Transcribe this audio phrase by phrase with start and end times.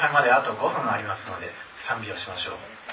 [0.00, 1.52] 拝まであと5分ありますので
[1.86, 2.89] 賛美をしましょう。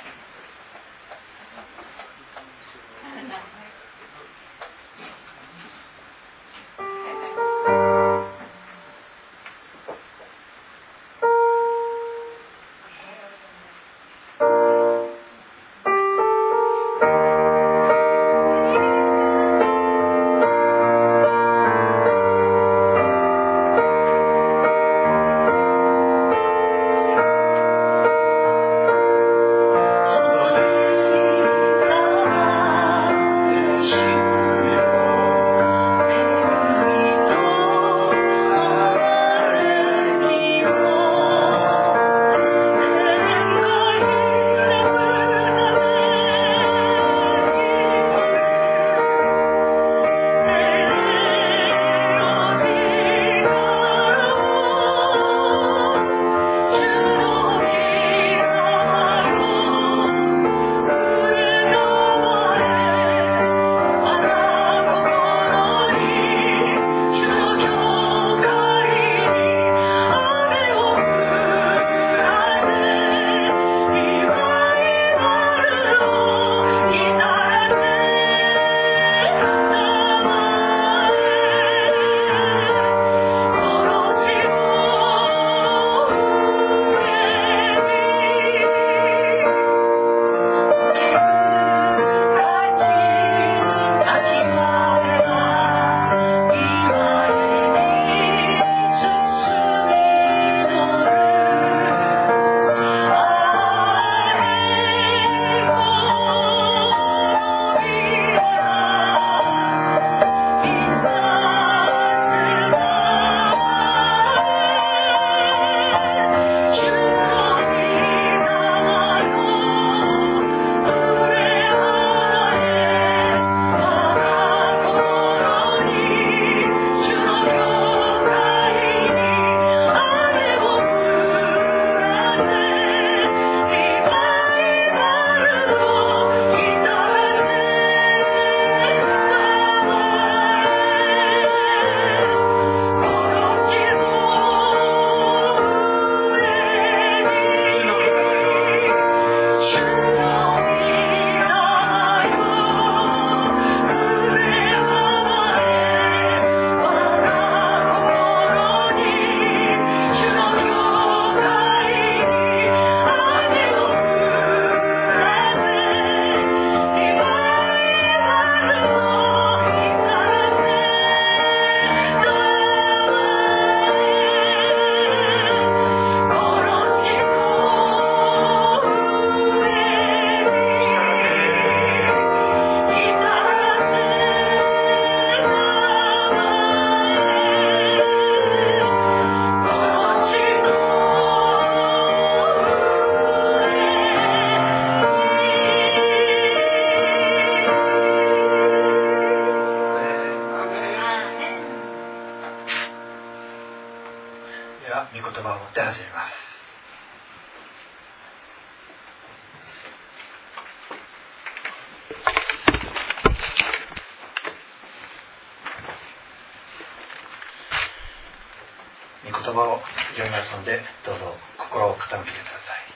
[219.58, 219.82] 葉を
[220.14, 222.88] 読みますのでどうぞ心を傾けてください。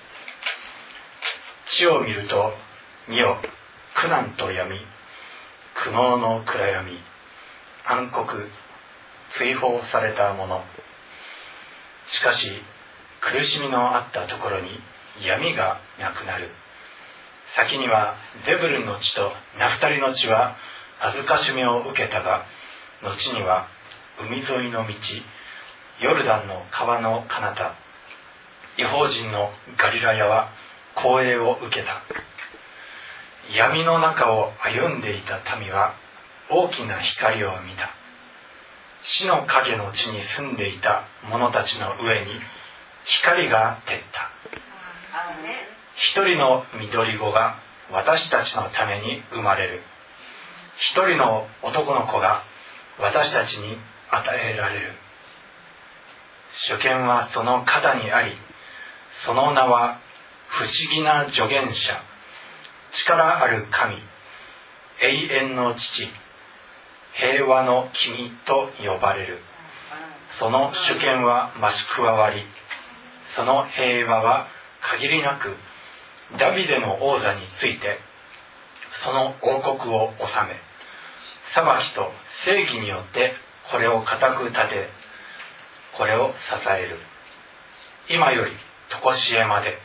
[1.77, 2.53] 地を見ると
[3.09, 3.41] 見よ
[3.95, 4.79] 苦難と闇
[5.83, 6.99] 苦悩の暗闇
[7.85, 8.25] 暗黒
[9.37, 10.63] 追放されたもの。
[12.07, 12.51] しかし
[13.21, 14.69] 苦しみのあったところに
[15.25, 16.49] 闇がなくなる。
[17.55, 20.55] 先にはゼブルンの地とナフタリの地は
[20.99, 22.45] 恥ずかしめを受けたが
[23.01, 23.67] 後には
[24.19, 24.93] 海沿いの道
[26.01, 27.75] ヨルダンの川の彼方
[28.77, 30.49] 違法人のガリラヤは
[30.95, 32.01] 光栄を受けた。
[33.55, 35.93] 闇の中を歩んでいた民は
[36.49, 37.91] 大きな光を見た。
[39.03, 42.31] 死の影の地に住んでいた者たちの上に
[43.05, 44.31] 光が照った。
[45.95, 47.59] 一人の緑子が
[47.91, 49.81] 私たちのために生まれる。
[50.79, 52.41] 一人の男の子が
[52.99, 53.77] 私たちに
[54.09, 54.93] 与えられる。
[56.67, 58.35] 主権はその肩にあり
[59.25, 59.99] その名は
[60.47, 62.03] 不思議な助言者
[62.91, 63.95] 力ある神
[65.01, 66.07] 永遠の父
[67.13, 69.39] 平和の君と呼ばれる。
[70.39, 72.43] その主権は増し加わり
[73.35, 74.47] その平和は
[74.97, 75.55] 限りなく
[76.39, 77.99] ダビデの王座について
[79.03, 80.59] その王国を治め
[81.53, 82.11] 裁きと
[82.45, 83.33] 正義によって
[83.71, 84.89] これを固く立て
[85.97, 86.97] これを支える。
[88.09, 88.51] 今より
[88.89, 89.77] 常しえまで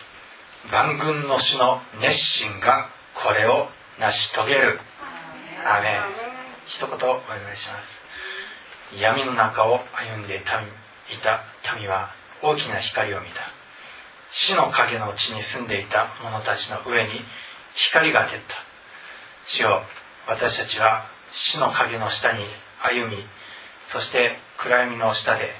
[0.71, 3.69] 万軍の主の熱心がこれを
[4.01, 4.81] 成し遂げる。
[5.65, 6.03] アメン。
[6.67, 7.79] 一言お願いしま
[8.93, 9.01] す。
[9.01, 10.61] 闇の中を歩んでいた
[11.77, 12.11] 民は
[12.43, 13.35] 大きな光を見た。
[14.33, 17.21] 死の影の地に住んでいた者たちの上に
[17.75, 18.55] 光が照った。
[19.47, 19.83] 主よ
[20.27, 22.45] 私たちは死の影の下に
[22.83, 23.25] 歩み
[23.93, 25.55] そして暗闇の下で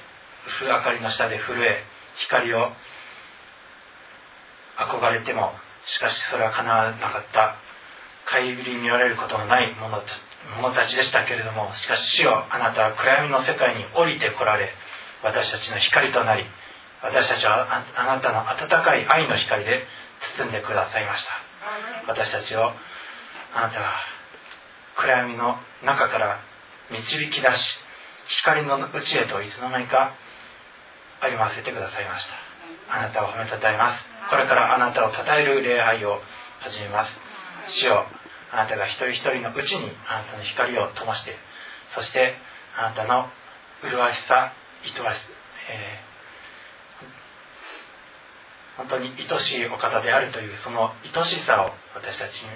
[0.65, 1.83] 明かりの下で震え
[2.17, 2.71] 光を
[4.77, 5.51] 憧れても
[5.85, 7.55] しかしそれは叶わなかった。
[8.27, 10.03] 顧みられることのない者
[10.73, 14.69] たちでしたけれどもしかし主よあなたは暗闇の世界に降りてこられ
[15.23, 16.43] 私たちの光となり
[17.01, 19.85] 私たちはあなたの温かい愛の光で
[20.37, 21.31] 包んでくださいました。
[22.07, 22.71] 私たちを
[23.53, 23.91] あなたは
[24.97, 26.39] 暗闇の中から
[26.91, 27.79] 導き出し
[28.27, 30.13] 光の内へといつの間にか
[31.21, 32.47] 歩ませてくださいました。
[32.89, 34.05] あなたを褒めたたえます。
[34.29, 36.21] これからあなたを称える礼拝を
[36.61, 37.11] 始めます。
[37.67, 38.05] 主よ
[38.51, 41.35] あなたが一人一人のうちにあなたの光を灯して
[41.95, 42.35] そして
[42.77, 43.29] あなたの
[43.83, 44.53] 麗しさ
[44.83, 45.19] 愛わし、
[45.69, 52.49] えー、本当に愛しいお方であるというその愛しさを私たちに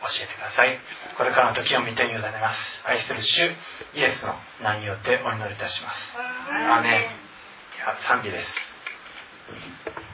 [0.00, 0.78] 教えてください。
[1.16, 2.58] これからの時を見て委ねます。
[2.86, 3.50] 愛する主
[3.94, 5.98] イエスの名によってお祈りいたします。
[6.72, 7.27] アメン
[8.06, 10.07] 賛美です。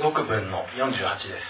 [0.00, 1.44] 読文の48です、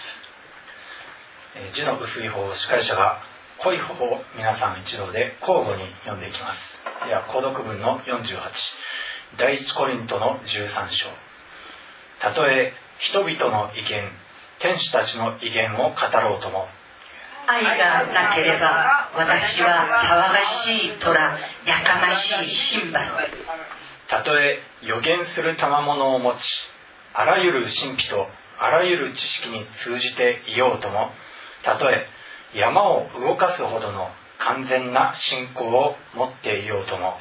[1.57, 3.23] えー字の薄い方を司会者が
[3.63, 7.07] 濃い方を皆さん一同で交互に読んでいきます。
[7.07, 8.39] では購読文の48
[9.39, 11.09] 第一コリントの13章。
[12.21, 14.11] たとえ人々の威厳
[14.61, 16.67] 天使たちの威厳を語ろうとも
[17.47, 23.29] 愛がなければ私は騒がしい虎やかましいシンバル
[24.09, 26.39] たとえ予言する賜物を持ち
[27.15, 28.27] あらゆる神秘と
[28.61, 31.11] あらゆる知識に通じていようとも
[31.65, 32.07] たとえ
[32.55, 37.15] 山を動かすほどの完全な信仰を持っていようとも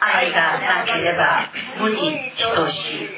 [0.00, 3.08] 愛がなければ無に等しい。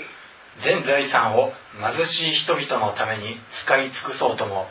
[0.62, 1.52] 全財産を
[1.96, 4.66] 貧しい人々のために使い尽くそうとも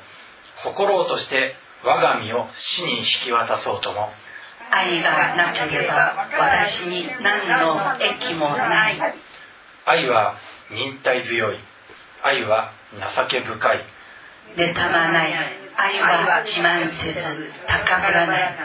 [0.63, 4.09] 心をとして我が身を死に引き渡そうとも
[4.69, 8.99] 愛がなければ私に何の益もない。
[9.85, 10.35] 愛は
[10.69, 11.57] 忍耐強い。
[12.23, 13.85] 愛は情け深い。
[14.57, 15.33] 妬まない。
[15.77, 18.55] 愛は自慢せず高ぶらない。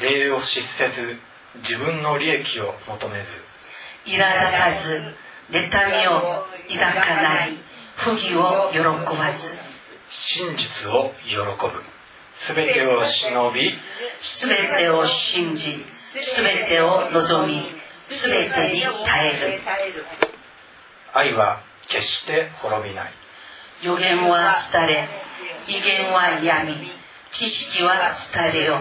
[0.00, 1.18] 礼を失せず
[1.56, 3.28] 自分の利益を求めず。
[4.06, 5.14] 苛立たず。
[5.50, 6.46] 妬みを
[6.78, 7.58] 抱かない。
[7.96, 9.50] 不義を喜ばず。
[10.10, 11.94] 真実を喜ぶ。
[12.46, 13.78] 全てを忍び
[14.40, 15.84] 全てを信じ
[16.36, 17.62] 全てを望み
[18.08, 19.60] 全てに耐える。
[21.14, 23.12] 愛は決して滅びない
[23.82, 25.08] 予言は廃れ
[25.66, 26.76] 威厳は闇
[27.32, 28.78] 知識は廃れよ。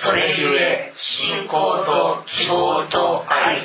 [0.00, 3.62] それゆえ信仰と希望と愛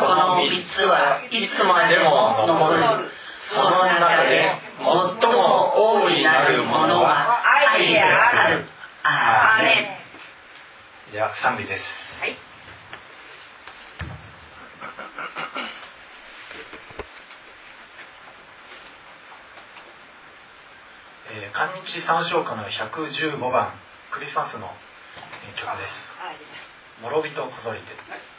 [0.00, 3.10] この三つはいつまでも残る。
[3.48, 7.40] その中で最も大いなるものは
[7.76, 8.66] 愛である。
[9.02, 9.98] アーメ
[11.08, 11.12] ン。
[11.12, 11.84] では賛美です。
[12.20, 12.49] はい
[21.32, 23.70] えー、韓日三唱歌の115番
[24.10, 24.66] クリスマスの
[25.46, 25.94] えー曲です
[27.02, 27.94] 「諸人こぞりて」「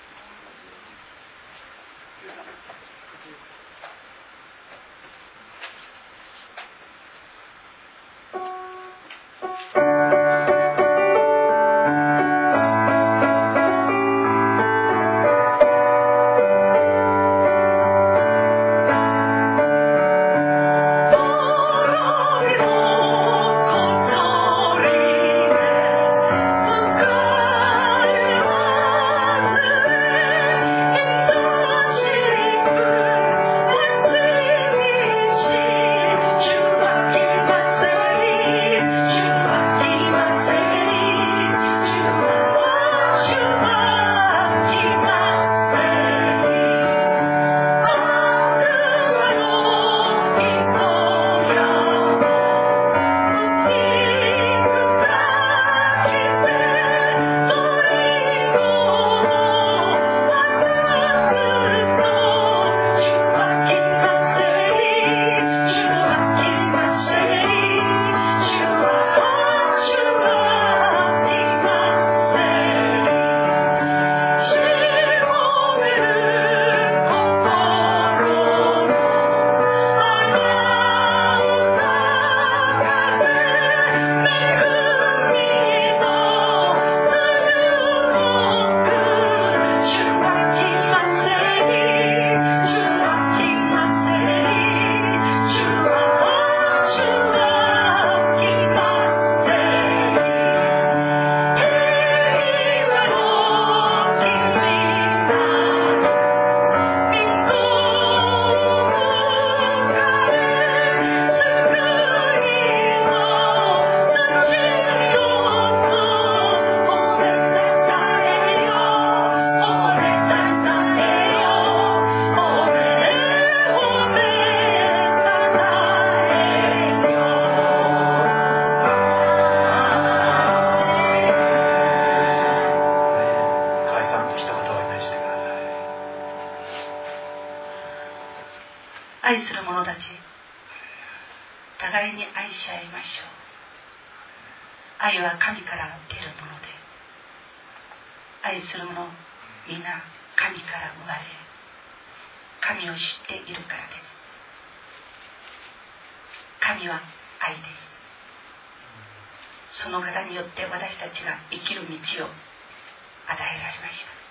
[161.12, 164.22] ちが生きる道を与えられました。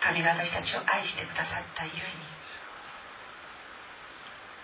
[0.00, 2.38] 神が私たちを愛してくださったゆえに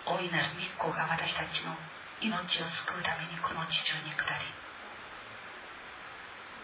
[0.05, 1.75] 大いなる御子が私たちの
[2.21, 4.45] 命を救うためにこの地上に下り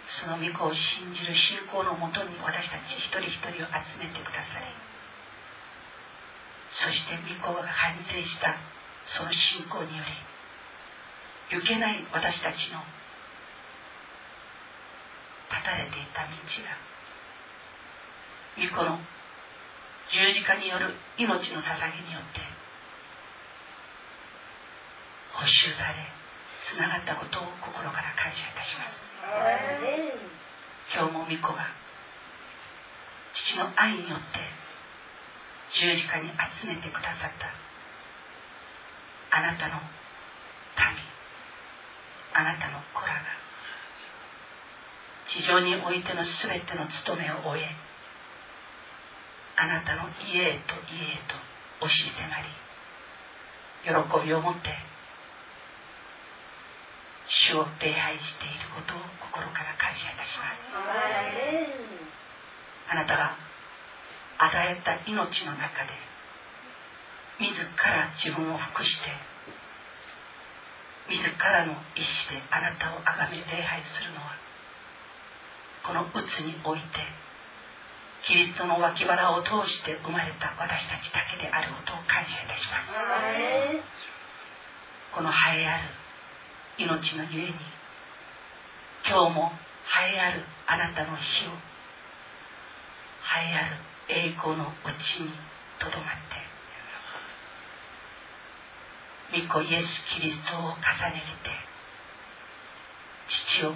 [0.07, 4.65] その御子を信じる信仰のもとに私たち一人一人を集めてくださり
[6.71, 8.55] そして御子が完成した
[9.05, 10.03] その信仰によ
[11.49, 12.79] り行けない私たちの
[15.51, 16.71] 立たれていた道が
[18.57, 18.99] 御子の
[20.09, 22.39] 十字架による命の捧げによって
[25.33, 25.95] 補修され
[26.67, 29.01] つながったことを心から感謝いたします。
[30.93, 31.67] 今日も御子が
[33.33, 34.39] 父の愛によって
[35.73, 36.29] 十字架に
[36.61, 37.47] 集めてくださった
[39.37, 40.99] あなたの民
[42.33, 43.40] あなたの子らが
[45.31, 47.67] 地上においての全ての務めを終え
[49.55, 51.35] あなたの家へと家へと
[51.85, 52.51] 押し迫り
[53.83, 54.69] 喜びを持って
[57.27, 58.99] 主を礼拝していることを
[59.31, 60.67] 心から感謝いたします。
[62.91, 63.37] あなたが
[64.37, 65.95] 与えた命の中で
[67.39, 69.07] 自ら自分を服して
[71.09, 74.35] 自らの意志であなたを崇め礼拝するのは
[75.85, 76.85] このうつにおいて
[78.23, 82.91] キリストの脇腹を通して生まれた私たちだけであることを感謝いたします。
[85.11, 85.83] この栄えある
[86.77, 87.53] 命のゆえに
[89.07, 89.51] 今日も
[90.09, 91.55] 栄えあるあなたの火を栄
[93.51, 93.75] えある
[94.07, 94.67] 栄光のう
[95.03, 95.31] ちに
[95.79, 96.15] とどまっ
[99.31, 100.73] て御子イエス・キリストを重
[101.13, 101.49] ねて
[103.27, 103.73] 父を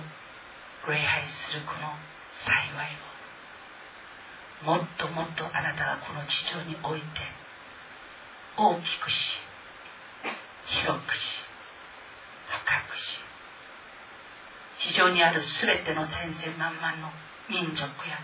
[0.92, 1.98] 礼拝するこの
[2.46, 2.98] 幸い
[4.66, 7.06] をもっともっとあなたがこの地上において
[8.58, 9.42] 大きくし
[10.66, 11.46] 広くし
[12.48, 13.20] 深くし
[14.92, 17.10] 地上にある全ての千千万万の
[17.50, 18.20] 民族や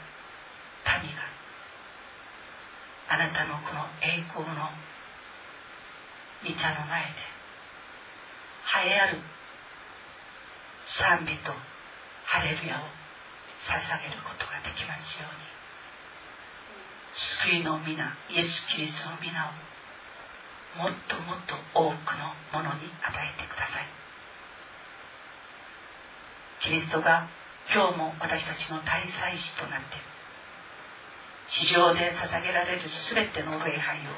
[1.02, 1.21] 民が
[3.10, 4.69] あなたのこの栄光の
[6.43, 7.10] 御茶の前で
[8.88, 9.17] 栄えある
[10.86, 11.52] 賛美と
[12.32, 12.88] ハレルヤを
[13.67, 13.76] 捧
[14.08, 15.52] げることができますように。
[17.12, 19.52] 救いの皆イエス・キリストの皆を
[20.80, 23.88] もっともっと多くのものに与えてください。
[26.63, 27.28] キリストが
[27.67, 30.00] 今日も私たちの大祭司となって
[31.52, 34.15] 地上で捧げられる全ての礼拝を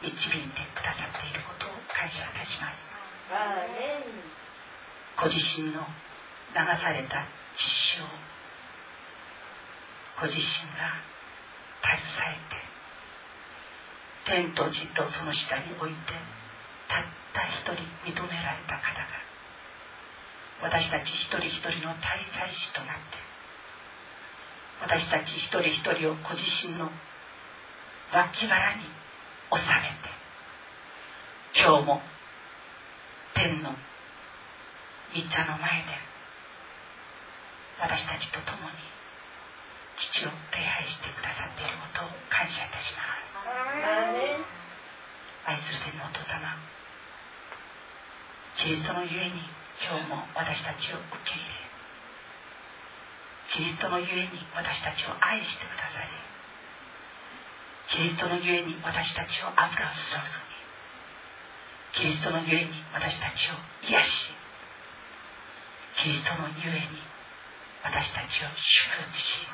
[0.00, 2.80] 導いてくださっていることを感謝いたします。
[5.20, 5.86] ご自身の流
[6.54, 8.04] された血潮
[10.20, 10.44] ご自身
[10.76, 11.00] が
[11.82, 11.98] 携
[12.30, 12.38] え
[14.28, 16.12] て天と地とその下に置いて
[16.88, 19.22] たった一人認められた方が
[20.62, 23.18] 私たち一人一人の大祭司となって
[24.82, 26.90] 私たち一人一人をご自身の
[28.12, 32.00] 脇腹に収めて今日も
[33.34, 36.11] 天の御茶の前で
[37.82, 38.76] 私たちと共に
[39.98, 44.62] 父を礼拝してくださっていることを感謝いたします。
[45.44, 46.54] 愛する天のお父様
[48.56, 49.42] キリストのゆえに
[49.82, 51.50] 今日も私たちを受け入れ
[53.50, 59.98] キリストのゆえに私たちを愛してくださりキリストのゆえに私たちを油を注
[61.98, 63.58] ぎキリストのゆえに私たちを
[63.90, 64.32] 癒し
[65.96, 67.02] キリストのゆえに
[67.84, 69.46] 私たちを祝福し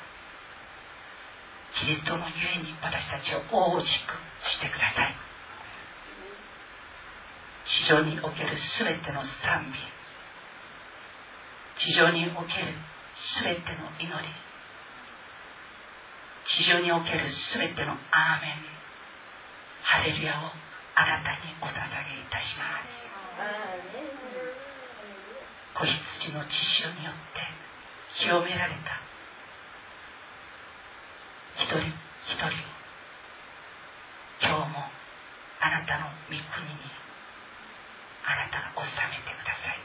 [1.81, 4.15] キリストのゆえに私たちを大きく
[4.47, 5.15] してください。
[7.65, 9.79] 地上における全ての賛美。
[11.79, 12.75] 地上における
[13.45, 14.29] 全ての祈り。
[16.47, 18.79] 地上における全てのアーメン。
[19.83, 20.51] ハレルヤを
[20.97, 21.77] あなたにお捧げ
[22.21, 22.89] いたします。
[25.75, 27.68] 子羊の血潮によって
[28.15, 29.01] 清められた。
[31.57, 31.79] 一人
[32.27, 32.47] 一人。
[32.47, 32.51] を
[34.41, 34.91] 今日も
[35.61, 36.45] あなたの御国に
[38.25, 39.79] あなたが治めてください。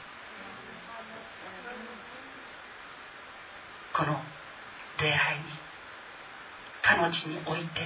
[3.92, 4.20] この
[5.00, 5.42] 礼拝に
[6.82, 7.80] 彼女において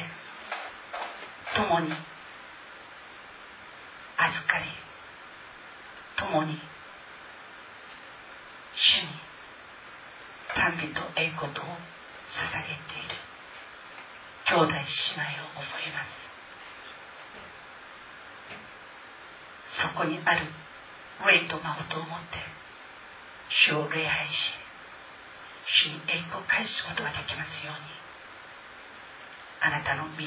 [1.55, 1.93] 共に
[4.17, 4.65] 預かり
[6.17, 6.59] 共に
[8.75, 9.09] 主に
[10.59, 13.15] 賛美と栄光とを捧げている。
[14.51, 14.83] 兄弟姉妹
[15.47, 16.29] を覚えます。
[19.79, 20.43] そこにある
[21.27, 22.43] 霊と誠を持って
[23.49, 24.59] 主を礼拝し
[25.67, 27.87] 主に栄光を返すことができますように
[29.63, 30.27] あなたの御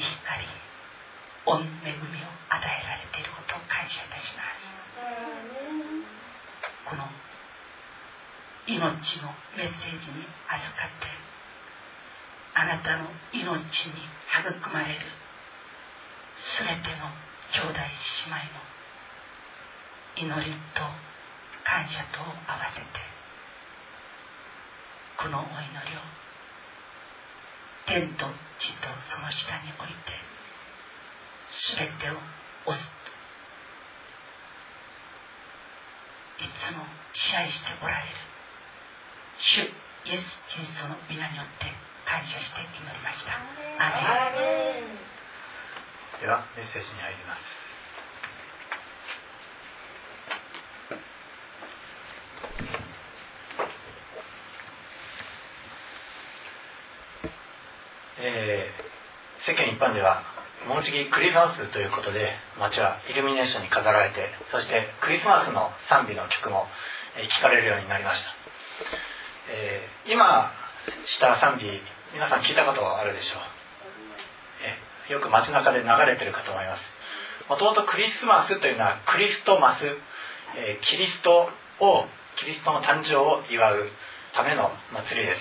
[1.44, 4.62] 御恵みを与えられていることを感謝いたします。
[6.88, 7.04] この
[8.66, 8.86] 命の
[9.56, 11.06] メッセージに預かって
[12.54, 13.92] あなたの命に
[14.30, 15.00] 育まれる
[16.58, 17.08] 全ての
[17.50, 17.80] 兄弟姉
[18.30, 18.38] 妹
[20.30, 20.82] の祈りと
[21.64, 22.36] 感謝とを合わ
[22.72, 22.86] せて
[25.18, 25.48] このお祈
[25.90, 26.00] りを
[27.86, 28.26] 天と
[28.58, 29.94] 地とその下において
[31.76, 32.14] 全てを
[32.66, 32.84] 押す
[36.38, 38.08] いつも支配しておられる
[39.38, 41.66] 主イエス・キリストの皆によって
[42.04, 43.38] 感謝して祈りました。
[43.78, 46.20] アメン。
[46.20, 47.62] ではメッセージに入ります。
[58.24, 60.22] えー、世間一般では
[60.68, 66.68] もうじきクリスマスということで街はイルミネーションに飾られてそしてクリスマスの賛美の曲も
[67.28, 68.30] 聴かれるようになりました、
[69.52, 70.50] えー、今
[71.04, 71.80] した賛美
[72.14, 73.38] 皆さん聞いたことあるでしょう、
[75.08, 76.82] えよく街中で流れてるかと思います。
[77.48, 79.84] もともとクリスマスというのはクリストマス、
[80.56, 82.06] えー、キリストを
[82.38, 83.90] キリストの誕生を祝う
[84.34, 85.40] ための祭りです、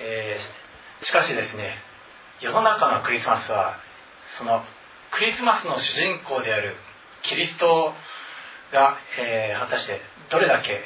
[0.00, 1.74] えー、しかしですね
[2.40, 3.76] 世の中のクリスマスは
[4.38, 4.62] その
[5.10, 6.76] クリスマスの主人公である
[7.22, 7.92] キリスト
[8.72, 10.84] が、えー、果たしてどれだけ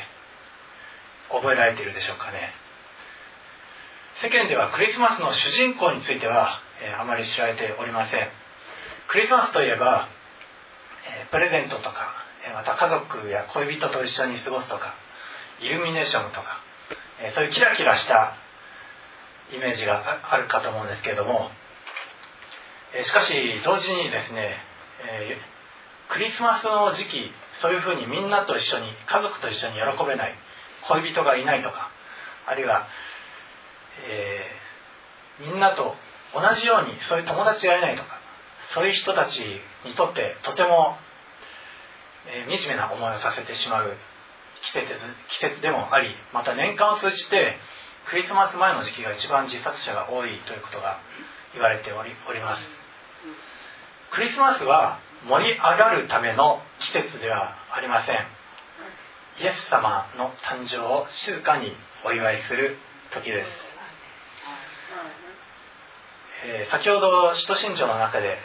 [1.40, 2.52] 覚えられているでしょうかね。
[4.22, 8.28] 世間ではクリスマスの主人公については、え、あまり知られておりません。
[9.08, 10.08] クリスマスといえば、
[11.30, 14.94] プレゼントとかまた家族や恋人と一緒に過ごすとか
[15.60, 16.60] イルミネーションとか
[17.34, 18.36] そういうキラキラした
[19.54, 21.50] イメージがあるかと思うんですけれども
[23.02, 24.56] しかし同時にですね
[26.08, 27.30] クリスマスの時期
[27.62, 30.34] そういうふうにみんなと一緒に家族と一緒に喜べない。
[30.88, 31.90] 恋人がいないとか
[32.46, 32.86] あるいは、
[34.08, 35.94] えー、みんなと
[36.34, 38.20] 同じようにそういう友達がいないとか
[38.74, 39.38] そういう人たち
[39.84, 40.96] にとってとても
[42.26, 43.96] えー、惨めな思いをさせてしまう
[44.72, 44.88] 季節
[45.40, 47.58] 季節でもありまた年間を通じて
[48.08, 51.00] クリスマス前の時期が一番自殺者が多いということが
[51.52, 52.62] 言われておりおります。
[54.12, 58.33] クリスマスは盛り上がるための季節ではありません。
[59.40, 61.72] イエス様の誕生を静かに
[62.04, 62.76] お祝いする
[63.12, 63.50] 時です、
[66.46, 68.38] えー、先ほど使徒信条の中で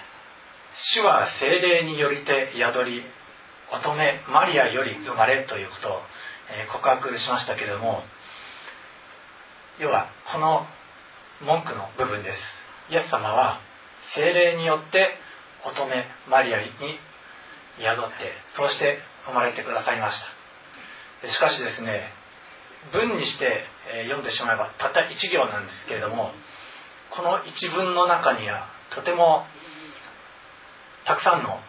[0.93, 3.03] 主は精霊によりて宿り
[3.71, 6.01] 乙女マリアより生まれということを
[6.73, 8.01] 告白しましたけれども
[9.79, 10.65] 要はこの
[11.45, 12.37] 文句の部分です。
[12.91, 13.61] イエス様は
[14.15, 15.13] 精霊によって
[15.65, 16.67] 乙女マリアに
[17.79, 20.38] 宿ってそうして生まれてくださいました。
[21.27, 22.13] しかしですね
[22.93, 23.65] 文にして
[24.03, 26.31] 読んでしまえばたった1行なんですけれども
[27.11, 29.43] この一文の中にはとても
[31.05, 31.59] たくさんの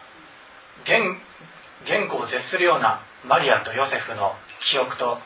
[0.85, 4.33] 言語を絶するようなマリアとヨセフの
[4.69, 5.17] 記憶と、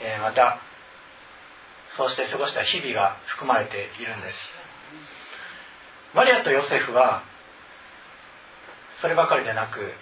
[0.00, 0.58] え、また
[1.96, 4.36] そうして過ごした日々が含まれているんです。
[6.14, 7.22] マリアとヨセフは
[9.00, 9.92] そればかりでなく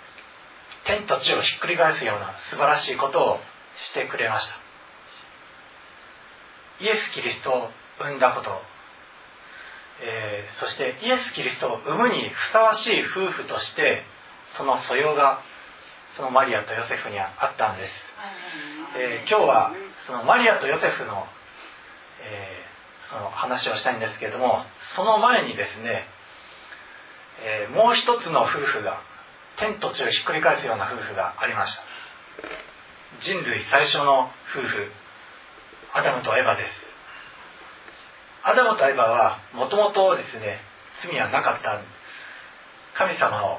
[0.85, 3.39] 天と地をひっくり返すような素晴らしいことを
[3.83, 4.55] してくれました。
[6.81, 8.51] イエス・キリストを生んだこと、
[10.03, 14.03] えー、そしてイエス・キリストを生むにふさわしい夫婦として
[14.57, 15.43] その素養が
[16.17, 17.93] そのマリアとヨセフにはあったんです、
[18.99, 19.73] えー、今日は
[20.07, 21.25] そのマリアとヨセフの,、
[22.21, 24.65] えー、その話をしたいんですけれども
[24.97, 26.07] その前にですね、
[27.41, 29.01] えー、もう一つの夫婦が
[29.57, 31.83] 天と地をひっくり返すような夫婦がありました
[33.21, 34.91] 人類最初の夫婦
[35.95, 36.69] アダムとエバです。
[38.45, 40.59] アダムとエバはもともとですね
[41.05, 41.81] 罪はなかった
[42.95, 43.59] 神様を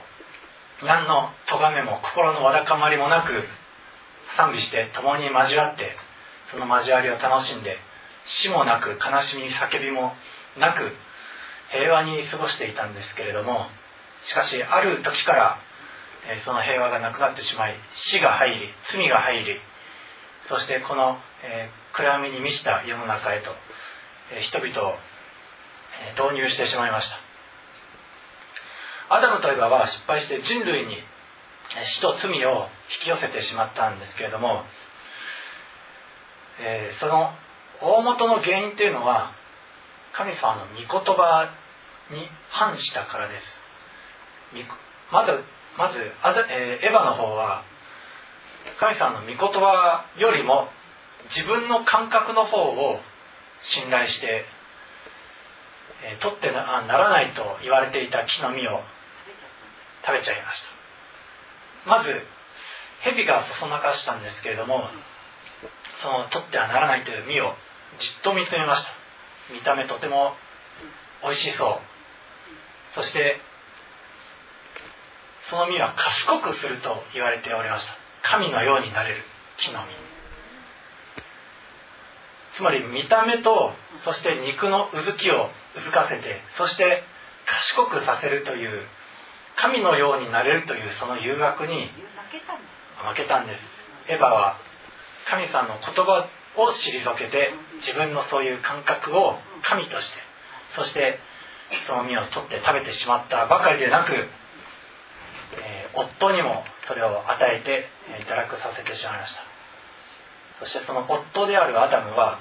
[0.84, 3.32] 何の咎めも心のわだかまりもなく
[4.36, 5.96] 賛美して共に交わって
[6.52, 7.78] その交わりを楽しんで
[8.26, 10.14] 死もなく悲しみ叫びも
[10.58, 10.92] なく
[11.72, 13.68] 平和に過ごしていたんですけれども
[14.24, 15.60] しかしある時から
[16.46, 19.60] その平和がなくなってしまい死が入り罪が入り
[20.50, 21.18] そしてこの、
[21.94, 23.52] 暗闇に満ちた世の中へと、
[24.42, 24.96] 人々を、
[26.18, 27.18] 導入してしまいました。
[29.16, 30.98] アダムとエバは失敗して人類に
[31.86, 32.68] 死と罪を
[33.00, 34.64] 引き寄せてしまったんですけれども、
[37.00, 37.34] その
[37.82, 39.34] 大元の原因というのは
[40.14, 41.50] 神様の御言葉
[42.12, 43.44] に反したからです。
[45.12, 45.44] まず
[45.78, 47.64] まず、エヴァの方は
[48.80, 50.70] 神様の御言葉よりも
[51.36, 53.00] 自分の感覚の方を
[53.62, 54.46] 信頼して、
[56.20, 58.82] 取ってならないと言われていた木の実を
[60.06, 61.90] 食べちゃいました。
[61.90, 62.10] まず
[63.02, 64.84] 蛇がそそなかしたんですけれども
[66.02, 67.56] その取ってはならないという実を
[68.00, 68.92] じっと見つめました。
[69.54, 70.36] 見た目とても
[71.24, 72.96] 美味しそう。
[72.96, 73.40] そして
[75.54, 77.94] その実は賢くすると言われておりました。
[78.24, 79.22] 神のようになれる。
[79.58, 79.94] 木の実。
[82.58, 83.72] つまり見た目と
[84.04, 87.04] そして肉のうずきをうずかせてそして
[87.46, 88.82] 賢くさせるという
[89.56, 93.62] 神のようになれるというその誘惑に負けたんです。
[94.10, 94.58] エヴァは
[95.30, 100.18] 神さんの言葉を退けて自分のそういう感覚を神として
[100.76, 101.20] そして
[101.86, 104.14] その実を取って食べてしまったばかりでなく、
[105.94, 107.86] 夫にもそれを与えて
[108.22, 109.42] いただくさせてしまいました。
[110.60, 112.40] そしてその夫であるアダムは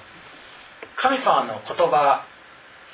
[0.97, 2.25] 神様の言葉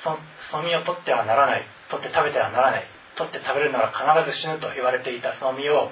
[0.03, 2.83] その実を取ってはならない取って食べてはならない
[3.17, 5.91] 取って食べるなら必ず死ぬと言われていたその実を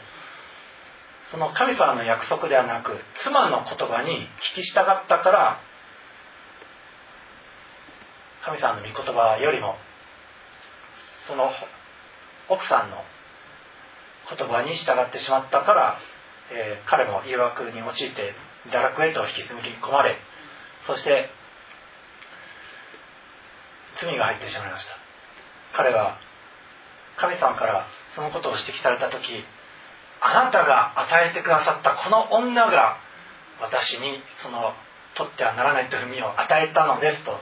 [1.31, 5.59] その神様の約束ではなく妻の言葉に聞き従ったから
[8.45, 9.75] 神様の御言葉よりも
[11.27, 11.51] その
[12.49, 13.03] 奥さんの
[14.29, 15.97] 言葉に従ってしまったから、
[16.51, 18.33] えー、彼も誘惑に陥って
[18.69, 20.17] 堕落へと引きずり込まれ
[20.85, 21.29] そして
[24.01, 24.91] 罪が入ってしまいました。
[25.75, 26.17] 彼は
[27.17, 29.43] 神様からそのことを指摘された時
[30.21, 32.97] あなたが与えてくださったこの女が
[33.61, 34.73] 私にその
[35.15, 37.39] 取ってはならないという意味を与えたのですと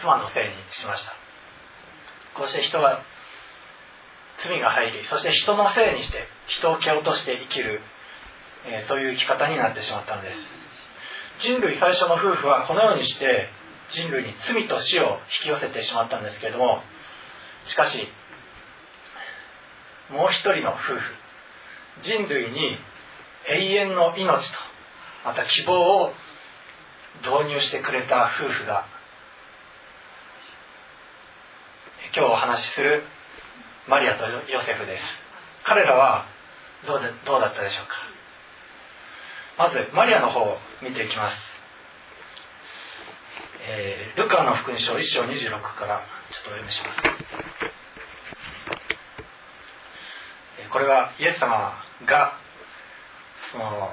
[0.00, 1.12] 妻のせいにしました。
[2.34, 3.02] こうして人は
[4.42, 7.80] 罪が入りそして人のせいにして人を蹴落として生きる、
[8.66, 10.36] えー、そういう生き方になってしまったのです。
[11.40, 13.48] 人類最初の夫婦はこのようにして
[13.90, 16.82] 人類に罪と死を引き寄せてしまったんですけれども
[17.66, 18.06] しかし
[20.10, 21.00] もう一人の夫婦
[22.02, 22.76] 人類に
[23.48, 24.58] 永遠の命と
[25.24, 26.12] また希望を
[27.22, 28.84] 導入してくれた夫婦が
[32.14, 33.02] 今日お話しする
[33.90, 35.02] マリアとヨセフです。
[35.64, 36.24] 彼らは
[36.86, 37.96] どうでどうだったでしょうか？
[39.58, 41.36] まずマリアの方を見ていきます、
[43.62, 47.00] えー、ルカの福音書1章26からちょっとお読みします。
[50.70, 51.74] これはイエス様
[52.06, 52.34] が
[53.50, 53.90] その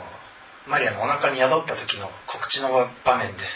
[0.67, 3.49] マリアのお腹に宿った時の告知の場面です。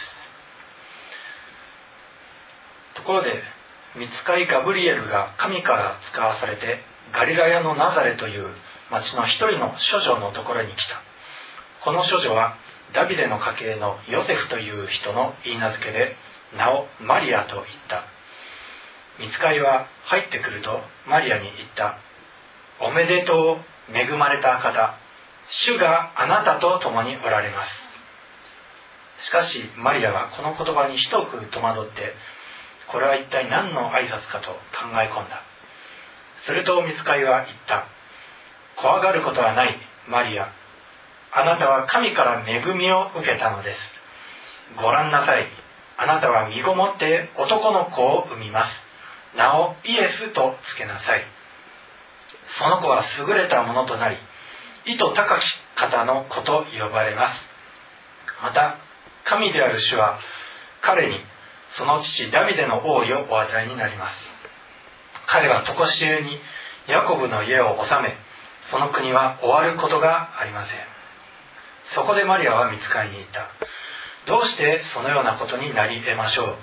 [2.95, 3.43] ところで
[3.95, 6.79] 見つかいガブリエルが神から使わされて
[7.13, 8.47] ガリラヤのナザレという
[8.89, 11.01] 町の一人の処女のところに来た。
[11.83, 12.55] この処女は
[12.93, 16.15] ダビデの家系のヨセフという人の言い名付けで
[16.55, 18.03] 名をマリアと言った。
[19.19, 21.97] 見つかいは入ってくるとマリアに言った。
[22.79, 24.97] おめでとう恵まれた方。
[25.49, 27.65] 主があなたと共におられま
[29.19, 29.25] す。
[29.25, 32.13] しかしマリアはこの言葉に一く戸惑って
[32.91, 35.41] これは一体何の挨拶かと考え込んだ。
[36.45, 37.85] すると見つかりは言った。
[38.81, 39.77] 怖がることはない
[40.09, 40.51] マリア。
[41.33, 43.77] あなたは神から恵みを受けたのです。
[44.81, 45.47] ご覧なさい。
[45.97, 49.37] あなたは身ごもって男の子を産みます。
[49.37, 51.23] 名をイエスとつけなさい。
[52.57, 54.17] その子は優れたものとなり
[54.85, 55.43] 意図高き
[55.75, 57.39] 方の子と呼ばれます。
[58.41, 58.77] また
[59.23, 60.19] 神である主は
[60.81, 61.30] 彼に
[61.77, 64.15] その父ダビデの王位をお与えになります。
[65.27, 66.39] 彼は常しえに
[66.87, 68.17] ヤコブの家を治め
[68.69, 70.75] その国は終わることがありません。
[71.95, 73.49] そこでマリアは見つかりに行った。
[74.27, 76.55] どうしてそのようなことになり得ましょう。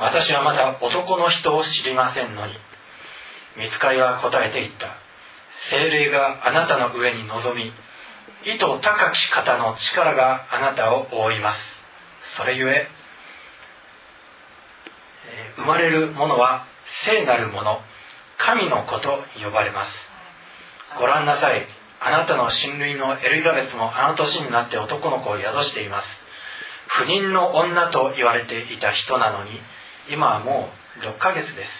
[0.00, 2.54] 私はまだ男の人を知りませんのに。
[3.56, 4.96] 見つかりは答えて言った。
[5.70, 7.72] 精霊があなたの上に臨み
[8.44, 11.60] 意図高き方の力があなたを覆います。
[12.36, 12.88] それゆえ
[15.56, 16.66] 生まれるものは
[17.04, 17.80] 聖なるもの
[18.38, 19.90] 神の子と呼ばれます。
[20.98, 21.66] ご覧なさい。
[22.04, 26.06] あなたの親類のエリザベスもあの年になって男の子を宿しています。
[26.88, 29.50] 不妊の女と言われていた人なのに
[30.10, 30.68] 今はも
[31.00, 31.70] う6ヶ月です。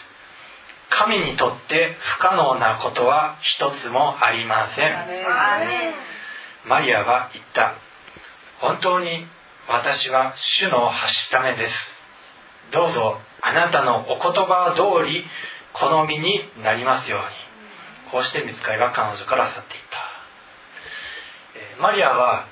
[0.90, 4.92] 神にとって不可能なことは一つもありません。
[6.66, 7.74] マリアは言った。
[8.60, 9.26] 本当に
[9.68, 11.74] 私は主のはしためです。
[12.70, 15.24] どうぞあなたのお言葉通り
[15.72, 17.26] 好みになりますように。
[18.10, 19.80] こうして見つかりは彼女から去っていっ
[21.78, 21.82] た。
[21.82, 22.46] マリアは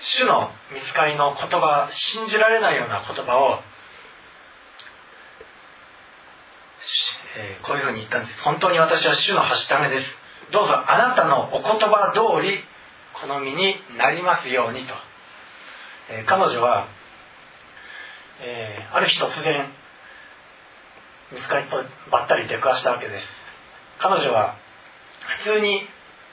[0.00, 3.62] 主の見つかりの言葉信じられないような言葉を、
[7.62, 8.42] こういうふうに言ったんです。
[8.42, 10.08] 本当に私は主のはしためです。
[10.50, 12.64] どうぞあなたのお言葉通り
[13.14, 14.94] 好みになりますようにと、
[16.10, 16.88] え、彼女は、
[18.40, 19.72] え、ある日突然
[21.32, 21.66] 見つかり
[22.10, 23.26] ばったり出くわしたわけです。
[23.98, 24.56] 彼女は
[25.44, 25.82] 普通に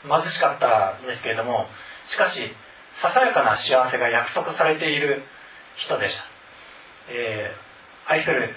[0.05, 1.65] 貧しかったんですけれども
[2.07, 2.39] しかし
[3.01, 5.23] ささやかな幸せが約束されている
[5.75, 6.23] 人でした、
[7.09, 8.55] えー、愛する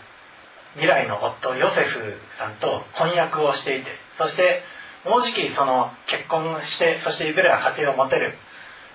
[0.74, 4.62] 未来の夫ヨセフさんと婚約をしていてそして
[5.04, 8.36] もうじきその結婚してそしていずれは家庭を持てる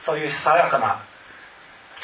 [0.06, 1.04] そういうささやかな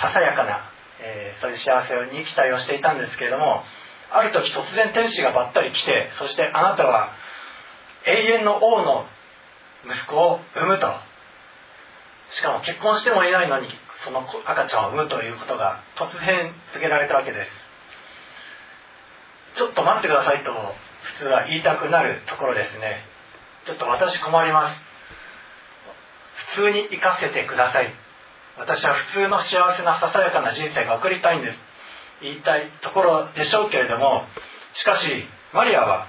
[0.02, 0.71] ささやかな、
[1.02, 3.63] えー、そういう幸せに期待をしていたんですけれども
[4.11, 7.13] ある時突然天使がばったり来てそしてあなたは
[8.05, 9.05] 永遠の王の
[9.85, 10.87] 息子を産むと。
[12.31, 13.67] しかも結婚してもいないのに
[14.05, 17.49] その赤ちゃんを産むということが突然告げられたわけです。
[19.55, 20.51] ちょっと待ってくださいと
[21.17, 23.03] 普通は言いたくなるところですね。
[23.65, 24.77] ちょっと私困ります。
[26.55, 27.93] 普通に生かせてください。
[28.57, 31.68] 私は普通の幸せなささやかな人生が送りたいんです。
[32.21, 34.25] 言いたいところでしょうけれども
[34.73, 35.08] しかし
[35.53, 36.08] マリアは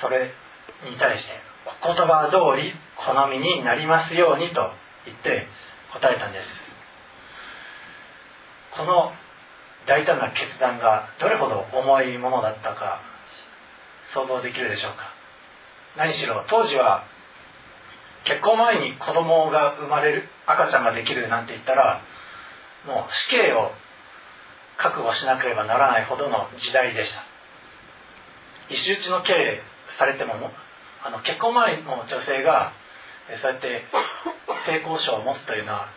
[0.00, 0.30] それ
[0.90, 1.32] に対して
[1.82, 4.70] お言葉通り好みになりますようにと
[5.04, 5.46] 言って
[5.92, 6.46] 答えたんです。
[8.76, 9.12] この
[9.86, 13.02] 大胆な決断がどれほど重いものだったか
[14.14, 15.12] 想像できるでしょうか。
[15.96, 17.04] 何しろ当時は
[18.24, 22.02] 結婚前に子供が生まれる赤ちゃんができるなんて言ったら
[22.86, 23.72] もう死刑を
[24.78, 27.24] 覚悟しなければならないほどの時代でした。
[28.70, 29.34] 石打ちの刑
[29.98, 30.34] されても
[31.04, 32.72] あの結婚前の女性が
[33.42, 33.84] そうやって
[34.66, 35.88] 性交渉を持つというのは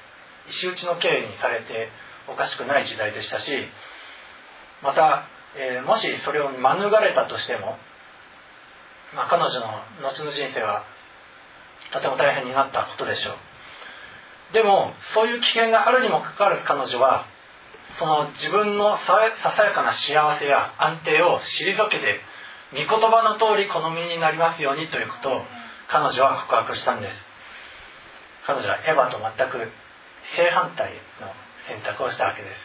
[0.50, 1.89] 石打ちの刑にされて
[2.28, 3.52] おかしくない時代でしたし
[4.82, 7.78] また、えー、もしそれを免れたとしても、
[9.15, 10.84] まあ、彼女の後の人生は
[11.91, 13.36] とても大変になったことでしょう。
[14.54, 17.26] でもそういう危険があるにもかかわらず彼女は
[18.00, 19.20] その自分のさ
[19.56, 22.22] さやかな幸せや安定を退けて
[22.72, 25.42] 御言葉の通り好みになりますようにということを
[25.89, 27.34] 彼女は告白したんです。
[28.46, 29.72] 彼女はエヴァと全く
[30.36, 31.32] 正反対の
[31.68, 32.56] 選択をしたわけです、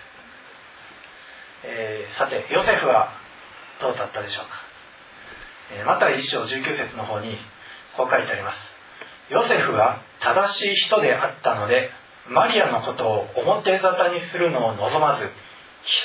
[1.65, 3.15] えー、さてヨセフは
[3.81, 4.51] どうだったでしょうか、
[5.79, 7.37] えー、マタイ1章19節の方に
[7.97, 8.68] こう書いてあります。
[9.31, 11.91] ヨセフは正しい人であったので
[12.29, 15.31] マリアのことを表沙汰にするのを望まず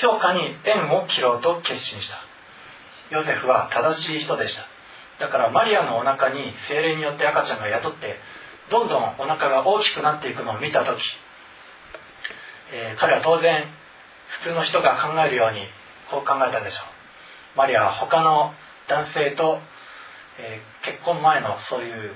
[0.02, 2.18] 密かに縁を切ろうと決心した。
[3.10, 4.64] ヨセフは正しい人でした。
[5.26, 8.16] だからマリアのお腹に精霊によって赤ちゃんが宿って
[8.72, 11.02] どんどんお腹が大きくなっていくのを見た時
[12.76, 13.66] えー、彼は当然
[14.42, 15.68] 普通の人が考えるように
[16.10, 16.82] こう考えたでしょ
[17.56, 17.58] う。
[17.58, 18.52] マリアは他の
[18.90, 19.60] 男性と、
[20.40, 22.16] えー、結婚前のそういう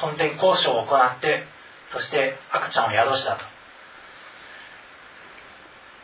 [0.00, 1.44] 婚前交渉を行って
[1.92, 3.44] そして赤ちゃんを宿したと。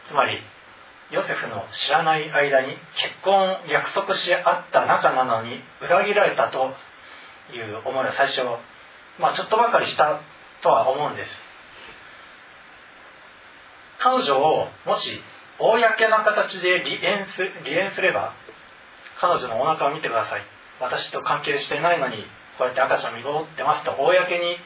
[0.08, 0.38] つまり
[1.10, 4.38] ヨセフの知らない間に結婚を約束し合
[4.68, 6.74] った仲なのに裏切られたと
[7.52, 8.44] いう思いは最初
[9.18, 10.20] まあちょっとばかりした
[10.62, 11.30] とは思うんです。
[13.98, 15.22] 彼女をもし
[15.58, 18.34] 公な形で離縁す離縁すれば
[19.20, 20.42] 彼女のお腹を見てください。
[20.80, 22.24] 私と関係してないのに
[22.58, 24.56] こうやって赤ちゃん身ごってますと公に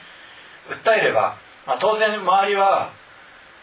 [0.85, 1.37] 訴えれば、
[1.67, 2.93] まあ、当然周りは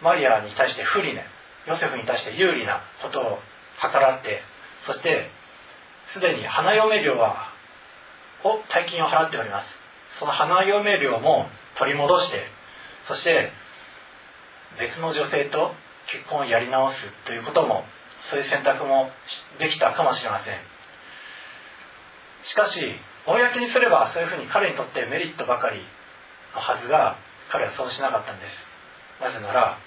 [0.01, 1.25] マリアに対して不利ね
[1.67, 3.39] ヨセフに対して有利なことを
[3.81, 4.41] 計らって
[4.85, 5.29] そして
[6.13, 7.53] すでに花嫁料は
[8.43, 9.65] を大金を払っております。
[10.19, 12.43] その花嫁料も取り戻して
[13.07, 13.51] そして
[14.79, 15.73] 別の女性と
[16.11, 17.83] 結婚をやり直すということも
[18.29, 19.09] そういう選択も
[19.59, 20.59] できたかもしれません。
[22.43, 22.95] しかし
[23.25, 25.81] 公にすればそういうふうに彼にとってメリットばかり
[26.53, 27.17] のはずが
[27.51, 29.23] 彼はそうしなかったんです。
[29.23, 29.77] なぜなら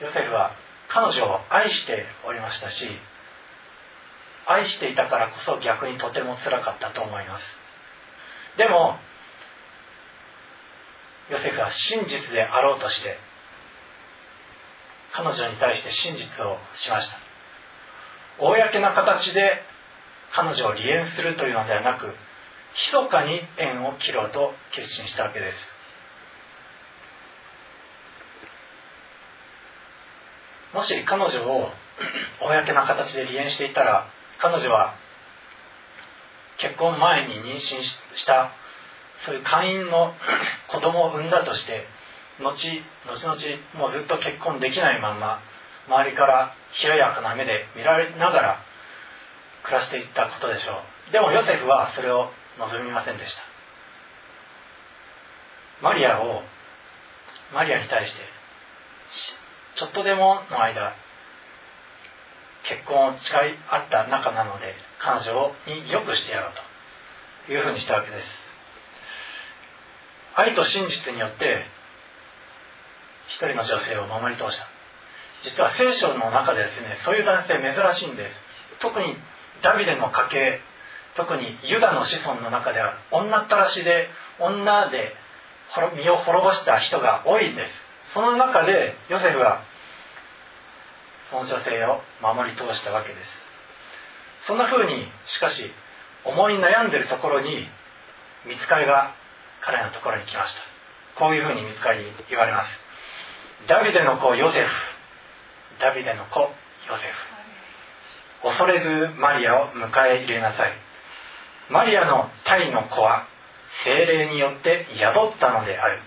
[0.00, 0.56] ヨセフは
[0.88, 2.84] 彼女を愛しておりましたし
[4.46, 7.44] 愛していたからこそ逆にとてもつらかったと思います。
[8.56, 8.98] でも
[11.30, 13.16] ヨセフは真実であろうとして
[15.12, 17.18] 彼女に対して真実をしました。
[18.38, 19.62] 公な形で
[20.32, 22.14] 彼女を離縁するというのではなく
[22.74, 25.56] 密かに縁を切ろうと決心したわけです。
[30.74, 31.72] もし彼女を
[32.40, 34.06] 公な形で離縁していたら
[34.38, 34.94] 彼女は
[36.58, 38.52] 結婚前に妊娠した
[39.26, 40.14] そういう会員の
[40.68, 41.86] 子供を産んだとして
[42.38, 43.36] 後々
[43.74, 45.40] もうずっと結婚できないまま
[45.88, 48.62] 周りから冷ややかな目で見られながら
[49.64, 51.12] 暮らしていったことでしょう。
[51.12, 52.30] でもヨセフはそれを
[52.60, 53.42] 望みませんでした。
[55.82, 56.42] マリアを
[57.54, 58.20] マリアに対して
[59.76, 60.94] ちょっとでもの間
[62.64, 66.52] 結婚を誓い合った仲なので彼女に良くしてやろう
[67.46, 68.22] というふうにしたわけです。
[70.36, 71.66] 愛と真実によって
[73.28, 74.68] 一人の女性を守り通した。
[75.42, 78.34] 実は聖書の中でですねそういう男性珍しいんです。
[78.80, 79.16] 特に
[79.62, 80.60] ダビデの家系
[81.16, 84.08] 特にユダの子孫の中では女ったらしで
[84.38, 85.14] 女で
[85.96, 87.72] 身を滅ぼした人が多いんです。
[88.14, 89.62] その中でヨセフは
[91.30, 93.20] その女性を守り通したわけです。
[94.46, 95.70] そんな風にしかし
[96.24, 97.66] 思い悩んでるところに
[98.46, 99.14] 見つかりが
[99.60, 100.62] 彼のところに来ました。
[101.18, 102.68] こういう風に見つかり言われます。
[103.68, 104.70] ダビデの子ヨセフ。
[105.80, 106.52] ダビデの子ヨセ
[108.42, 108.48] フ。
[108.48, 110.72] 恐れずマリアを迎え入れなさい。
[111.70, 113.26] マリアの胎の子は
[113.84, 115.98] 精霊によって宿ったのである。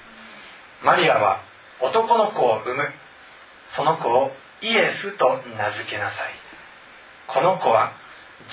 [0.84, 1.41] マリアは
[1.82, 2.84] 男の子を産む。
[3.76, 5.26] その子をイエスと
[5.57, 6.43] 名付けなさい。
[7.28, 7.93] この子は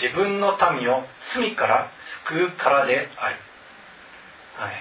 [0.00, 1.04] 自分の民を
[1.34, 1.90] 罪から
[2.28, 3.36] 救うからである、
[4.56, 4.74] はい、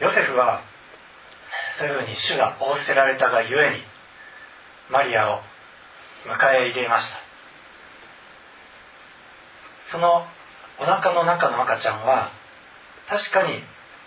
[0.00, 0.62] ヨセフは
[1.78, 3.82] そういうふうに主が仰せられたがゆえに
[4.90, 5.40] マリアを
[6.26, 7.18] 迎え入れました。
[9.92, 10.26] その
[10.80, 12.30] お腹の中の赤ちゃんは
[13.08, 13.62] 確かに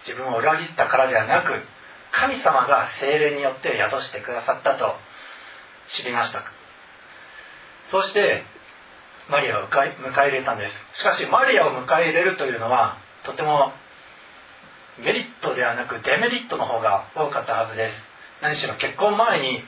[0.05, 1.53] 自分を裏切ったからではなく
[2.11, 4.95] 神様が精霊によって宿してくださったと
[5.89, 6.43] 知りました。
[7.91, 8.43] そして
[9.30, 10.99] マリアを迎え入れたんです。
[11.01, 13.72] しかしマリアを迎え入れるというのはとても
[14.99, 17.93] メリットではなくデメリットの方が多かったはずです。
[18.41, 19.63] 何しろ結婚前に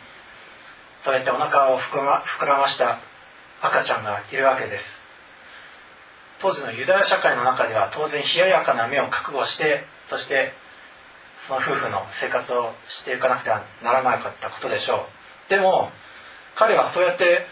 [1.03, 2.99] そうやってお腹を膨らました
[3.61, 4.98] 赤ちゃんがいるわけです。
[6.41, 10.53] 当時のユダヤ社会の中では当然冷ややかな目を覚悟してそして
[11.47, 15.07] その夫婦の生活をしていかなくてはならなかったことでしょ
[15.47, 15.49] う。
[15.49, 15.91] でも
[16.55, 17.45] 彼はそうやって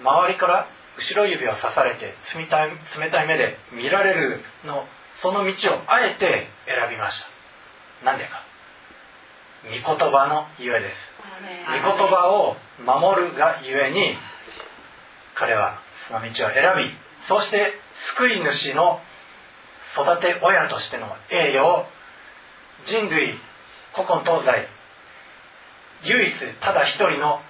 [0.00, 4.86] 周りから後ろ指を刺されて冷たい冷たい目で見られるの
[5.20, 7.26] その道をあえて選びました。
[8.04, 8.42] 何でか。
[9.64, 10.96] 御言葉のゆえです。
[11.66, 14.16] 御言葉を守るがゆえに
[15.34, 15.78] 彼は
[16.08, 17.74] その道を選びそして
[18.16, 19.00] 救い主の
[19.94, 21.86] 育て親としての栄誉を
[22.84, 23.38] 人類
[23.94, 24.68] 古今東西
[26.04, 27.40] 唯一ただ一人の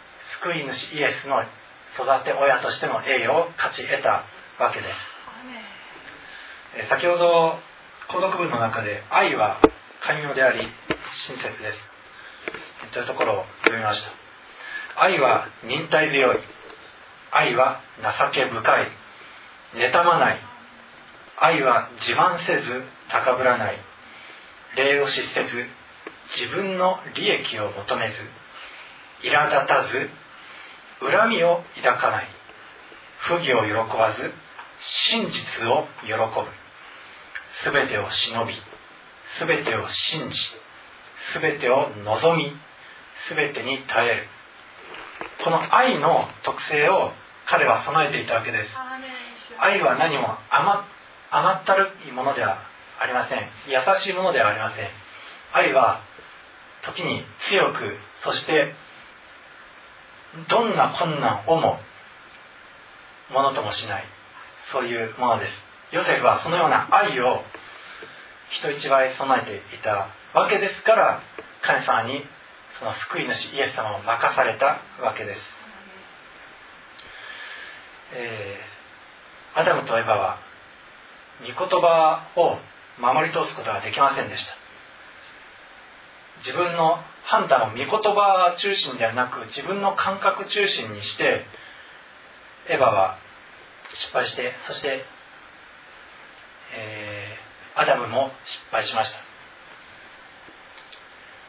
[0.42, 1.42] 救い主イエスの
[1.94, 4.24] 育て親としての栄誉を勝ち得た
[4.58, 4.94] わけです。
[6.88, 7.58] 先ほど
[8.08, 9.60] 購読文の中で「愛は
[10.00, 10.72] 寛容であり
[11.26, 11.90] 親切です」
[12.92, 14.12] というところを読みました。
[14.96, 16.40] 愛は忍耐強い。
[17.30, 18.90] 愛は情け深い。
[19.74, 20.38] 妬まない。
[21.38, 23.78] 愛は自慢せず高ぶらない。
[24.76, 25.66] 礼を失せず
[26.36, 28.14] 自分の利益を求めず
[29.22, 30.10] 苛立たず
[31.00, 32.28] 恨みを抱かない。
[33.18, 34.32] 不義を喜ばず
[35.10, 36.18] 真実を喜ぶ。
[37.64, 38.54] 全てを忍び
[39.38, 40.36] 全てを信じ
[41.34, 42.52] 全てを望み
[43.28, 44.28] 全てに耐える。
[45.44, 47.12] この愛の特性を
[47.46, 48.70] 彼は備えていたわけです。
[49.62, 52.58] 愛は何も甘ったるいものでは
[53.00, 53.38] ありません。
[53.68, 54.88] 優しいものではありません。
[55.52, 56.00] 愛は
[56.82, 58.74] 時に強くそして
[60.48, 61.78] どんな困難をも
[63.30, 64.04] ものともしない。
[64.72, 65.52] そういうものです。
[65.92, 67.44] ヨセフはそのような愛を
[68.50, 71.22] 人一倍備えていたわけですから
[71.62, 72.24] 神様に
[72.78, 75.40] その救い主イエス様を任されたわけです、
[78.14, 78.71] えー、
[79.54, 80.38] アダムとエバは
[81.40, 82.58] 御言葉を
[83.00, 84.54] 守り通すことができませんでした。
[86.38, 91.46] 自分の判断を御言葉中心ではなく自分の感覚中心にして
[92.68, 93.18] エヴァは
[93.94, 95.04] 失敗してそして、
[96.74, 99.18] えー、アダムも失敗しました。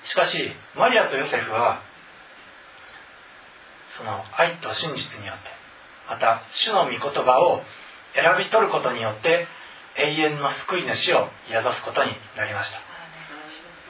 [0.08, 1.82] しかしマリアとヨセフは
[3.98, 5.44] その愛と真実によって
[6.10, 7.62] また主の御言葉を
[8.16, 9.48] 選び取ることによって
[9.98, 12.80] 永遠の救い主を宿すことになりました。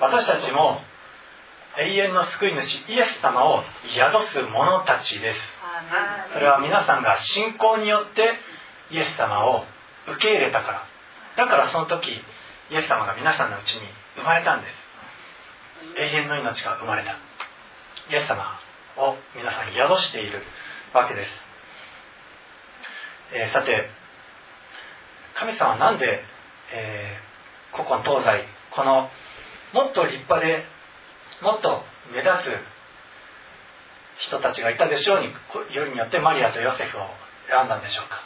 [0.05, 0.81] 私たちも
[1.77, 5.39] 永遠の救い主イエス様を宿す者たちです。
[6.33, 8.39] それは皆さんが信仰によって
[8.91, 9.63] イエス様を
[10.07, 11.45] 受け入れたから。
[11.45, 14.73] だからその時イエス様が皆さんのうちに生まれたんです。
[16.15, 17.11] 永遠の命が生まれた。
[18.11, 18.59] イエス様
[18.97, 20.43] を皆さんに宿している
[20.93, 21.29] わけです、
[23.33, 23.89] えー、さて
[25.35, 26.05] 神様は何で、
[26.73, 29.09] えー、古今東西この
[29.73, 30.65] もっと立派で
[31.41, 35.27] もっと目立つ人たちがいたでしょうに
[35.75, 37.01] よりによってマリアとヨセフを
[37.49, 38.21] 選んだんでしょうか。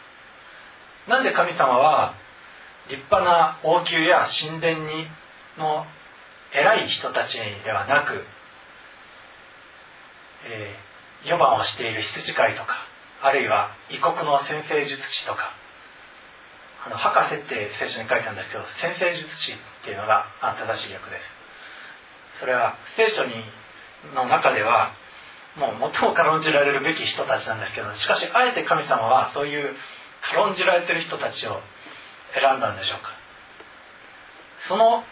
[1.08, 2.16] なんで神様は
[2.89, 5.08] 立派な王宮や神殿に
[5.58, 5.86] の
[6.53, 8.24] 偉い人たちではなく、
[10.45, 12.76] えー、4番をしている羊飼いとか
[13.22, 15.53] あるいは異国の先生術師とか
[16.88, 22.39] あの博士って聖書に書いたんですけど先生術師っていうのが正しい訳です。
[22.39, 23.33] それは聖書に
[24.15, 24.95] の中では
[25.57, 29.75] もう最も軽んじられるべき人たちなんですけどしかしあえて神様はそういう
[30.21, 31.59] 軽んじられてる人たちを
[32.39, 33.09] 選んだんでしょうか。
[34.69, 35.03] その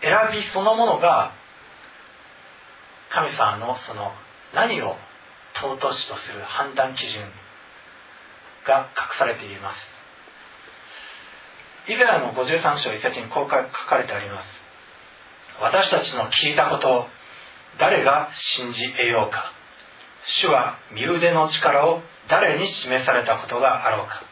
[0.00, 1.32] 選びそのものが
[3.10, 4.12] 神様のその
[4.54, 4.96] 何を
[5.54, 7.22] 尊しとする判断基準
[8.66, 9.95] が隠されています。
[11.88, 14.46] イザヤの53章一節にこう書かれてあります。
[15.60, 17.06] 私たちの聞いたことを
[17.78, 19.52] 誰が信じ得ようか。
[20.26, 24.22] 主は身腕の力を誰に示されたことがあろうか。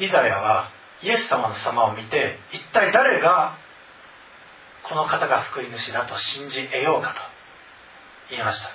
[0.00, 0.70] イザヤは
[1.02, 3.56] イエス様の様を見て一体誰が
[4.82, 7.20] この方が救い主だと信じ得ようかと
[8.30, 8.68] 言いました。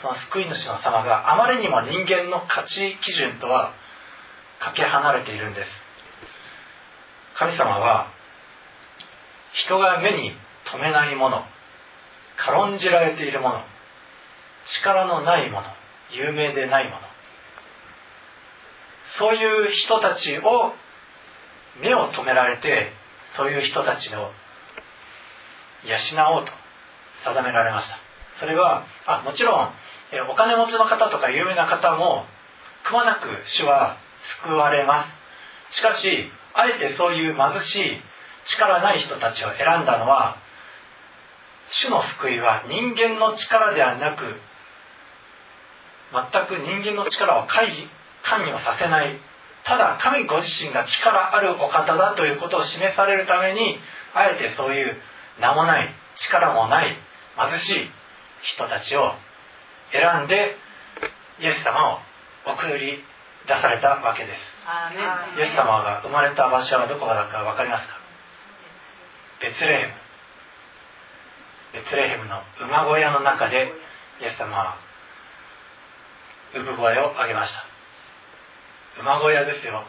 [0.00, 3.74] その救い主の様があまりにも人間の価値基準とは
[4.60, 5.81] かけ離れているんです。
[7.38, 8.10] 神様は
[9.52, 10.32] 人が目に
[10.72, 11.44] 留めないもの
[12.36, 13.60] 軽んじられているもの
[14.66, 15.66] 力のないもの
[16.10, 16.96] 有名でないもの
[19.18, 20.72] そういう人たちを
[21.80, 22.92] 目を留められて
[23.36, 24.30] そういう人たちを
[25.84, 25.96] 養
[26.36, 26.52] おうと
[27.24, 27.96] 定められました。
[28.40, 29.70] それはあもちろん
[30.30, 32.26] お金持ちの方とか有名な方も
[32.84, 33.98] くまなく主は
[34.42, 35.06] 救われま
[35.70, 35.76] す。
[35.76, 38.02] しかしあえてそういう貧しい
[38.44, 40.36] 力ない人たちを選んだのは
[41.70, 44.22] 主の救いは人間の力ではなく
[46.12, 49.18] 全く人間の力を関与させない
[49.64, 53.78] ただ神ご自身が力あるお方だということを示されるために
[54.14, 54.96] あえてそういう
[55.40, 56.98] 名もない力もない
[57.50, 57.90] 貧しい
[58.42, 59.14] 人たちを
[59.92, 60.56] 選んで
[61.40, 61.98] イエス様を
[62.52, 63.02] 送り
[63.46, 64.38] 出されたわけです。
[65.38, 67.94] イエス様が生まれた場所はどこだか分かりますか？
[69.40, 69.92] ベツレヘム。
[71.72, 73.72] ベツレヘムの馬小屋の中で
[74.20, 74.76] イエス様は
[76.54, 77.64] 産声を上げました。
[79.00, 79.84] 馬小屋ですよ。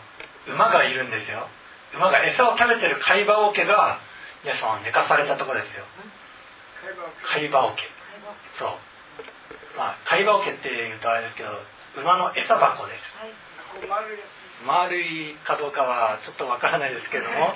[0.47, 1.47] 馬がいるんですよ。
[1.93, 3.99] 馬が餌を食べてる貝羽桶が
[4.43, 5.85] イエス様は寝かされたとこですよ。
[7.31, 7.83] 貝羽桶。
[8.57, 8.69] そう。
[9.77, 11.49] まあ貝羽桶っていうとあれですけど
[11.97, 13.01] 馬の餌箱です。
[14.65, 17.53] 丸いかどうかはちょっとわからないですけれども。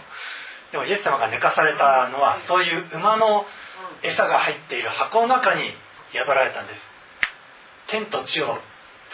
[0.71, 3.45] でもイエス様が寝かされたのはそういう馬の
[4.03, 5.71] 餌が入っている箱の中に
[6.13, 6.79] 破られたんです。
[7.88, 8.57] 天と地を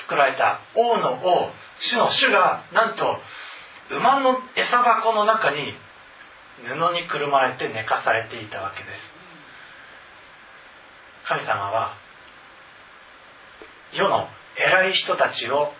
[0.01, 3.17] 作られた王の王主の主がなんと
[3.91, 5.75] 馬の餌箱の中に
[6.65, 9.13] 布にくるまれて寝かされていたわけです。
[11.27, 11.93] 神様は
[13.93, 14.27] 世の
[14.57, 15.73] 偉い人たちを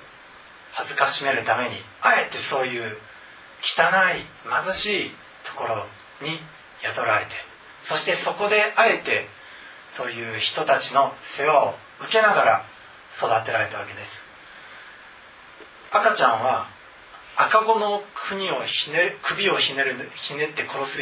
[0.74, 2.98] 恥ずかしめるためにあえてそういう
[3.64, 4.26] 汚い
[4.66, 5.12] 貧しい
[5.46, 5.86] ところ
[6.22, 6.40] に
[6.82, 7.32] 宿られて
[7.90, 9.28] そしてそこであえて
[9.98, 12.66] そういう人たちの世話を受けながら
[13.18, 14.10] 育てられたわけです。
[15.92, 16.68] 赤ちゃんは
[17.38, 21.02] 赤子の国をひね首をひねるひねって殺すと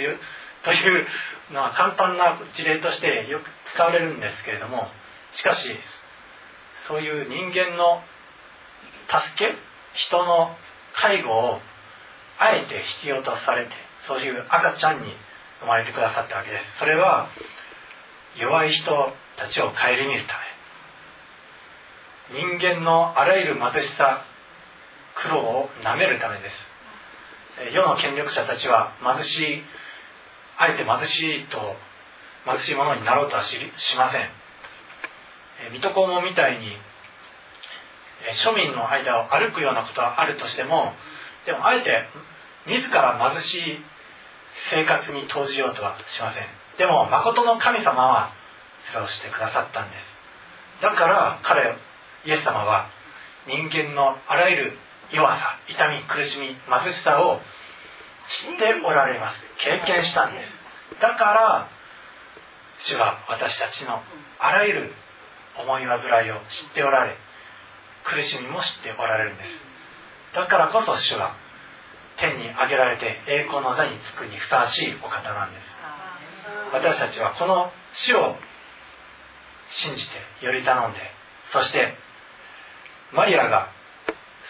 [0.74, 1.08] いう
[1.52, 4.88] のは簡単な事例としてよく使われるんですけれども
[5.34, 5.70] しかし
[6.92, 8.04] そういう人間の
[9.08, 9.56] 助け
[9.94, 10.58] 人の
[10.94, 11.60] 介護を
[12.38, 13.72] あえて必要とされて
[14.08, 15.14] そういう赤ちゃんに
[15.62, 16.80] 生まれてくださったわけです。
[16.80, 17.30] それは
[18.38, 18.92] 弱い人
[19.38, 19.76] たちを顧
[20.06, 20.36] みるた
[22.34, 22.60] め。
[22.60, 24.26] 人間のあらゆる貧しさ
[25.16, 27.74] 苦労をなめるためです。
[27.74, 29.64] 世の権力者たちは貧しい
[30.58, 31.76] あえて貧しいと
[32.46, 33.58] 貧しいものになろうとはし
[33.98, 34.41] ません。
[35.70, 36.78] 水戸黄門みたいに
[38.43, 40.93] 庶民の間を歩くようなことはあるとしても
[41.45, 42.05] でもあえて
[42.68, 43.62] 自ら貧しい
[44.70, 46.43] 生活に投じようとはしません。
[46.78, 48.32] でも誠の神様は
[48.91, 50.82] それをしてくださったんです。
[50.82, 51.76] だから彼
[52.26, 52.89] イエス様は
[53.47, 54.78] 人間のあらゆる
[55.12, 57.39] 弱さ痛み苦しみ貧しさを
[58.30, 59.38] 知っておられます。
[59.57, 61.01] 経験したんです。
[61.01, 61.70] だから
[62.80, 64.01] 主は私たちの
[64.39, 64.93] あらゆる
[65.60, 67.18] 思い煩いを知っておられ
[68.04, 69.49] 苦しみも知っておられるんです。
[70.36, 71.36] だからこそ主は
[72.18, 75.66] 天に上げられて栄光の座につくにふさわしいお方なんです。
[76.74, 78.36] 私たちはこの死を
[79.70, 80.99] 信じてより頼んで
[81.52, 81.95] そして
[83.14, 83.70] マリアが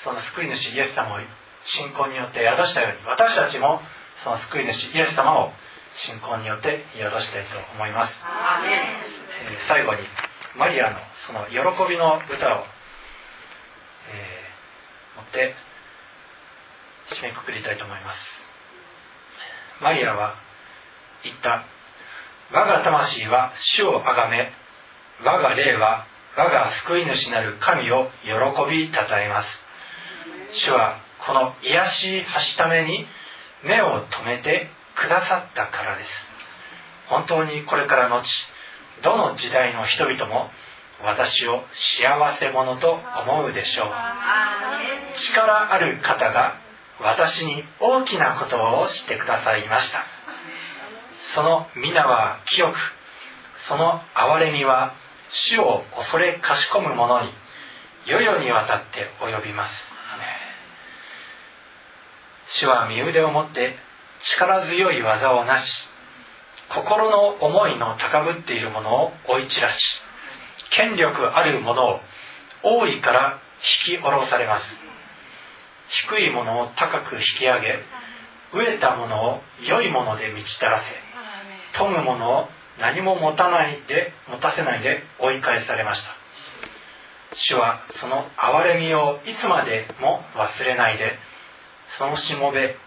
[0.04, 1.20] その救い主イエス様を
[1.66, 3.82] 信仰によって宿したように私たちも
[4.24, 5.52] その救い主イエス様を
[5.96, 8.14] 信仰によって宿したいと思います、
[8.66, 10.02] えー、最後に
[10.58, 11.56] マリアのその喜
[11.90, 12.66] びの歌を、
[14.10, 15.56] えー、持って
[17.16, 18.18] 締めくくりたいと思います。
[19.82, 20.36] マリアは
[21.24, 21.66] 言った
[22.52, 24.52] 我が魂は主をあがめ
[25.24, 28.32] 我が霊は我が救い主なる神を喜
[28.70, 29.48] びたたえます。
[30.54, 32.24] 主はこの癒しい
[32.58, 33.06] 橋ために
[33.64, 36.10] 目を留めてくださったからです。
[37.10, 38.28] 本当にこれからのち
[39.04, 40.50] どの時代の人々も
[41.04, 41.64] 私を
[42.00, 43.88] 幸せ者と思うでしょう。
[45.34, 46.58] 力ある方が
[47.00, 50.06] 私に大きなことをしてくださいました。
[51.34, 52.78] その皆は清く
[53.68, 54.94] その憐れみは
[55.32, 57.30] 主を恐れかしこむ者に
[58.06, 59.74] 世々にわたって及びます。
[62.54, 63.78] 主は身腕を持って
[64.36, 65.91] 力強い技をなし
[66.74, 69.82] 心の思いの高ぶっているものを追い散らし
[70.72, 72.00] 権力あるものを
[72.64, 73.40] 大いから
[73.88, 74.66] 引き下ろされます。
[76.08, 77.84] 低いものを高く引き上げ
[78.54, 80.86] 飢えたものを良いもので満ちたらせ
[81.78, 82.48] 富むものを
[82.80, 86.12] 何も持たないで持たせないで追い返されました。
[87.34, 91.18] 主はその憐れみをいつまでも忘れないで
[91.98, 92.78] そのしもべ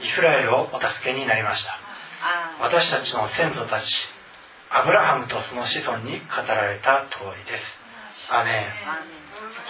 [0.00, 1.87] イスラエルをお助けになりました。
[2.60, 3.94] 私たちの先祖たち
[4.70, 7.64] アブラハムとその子孫に語られた通りです。
[8.30, 8.64] アメン。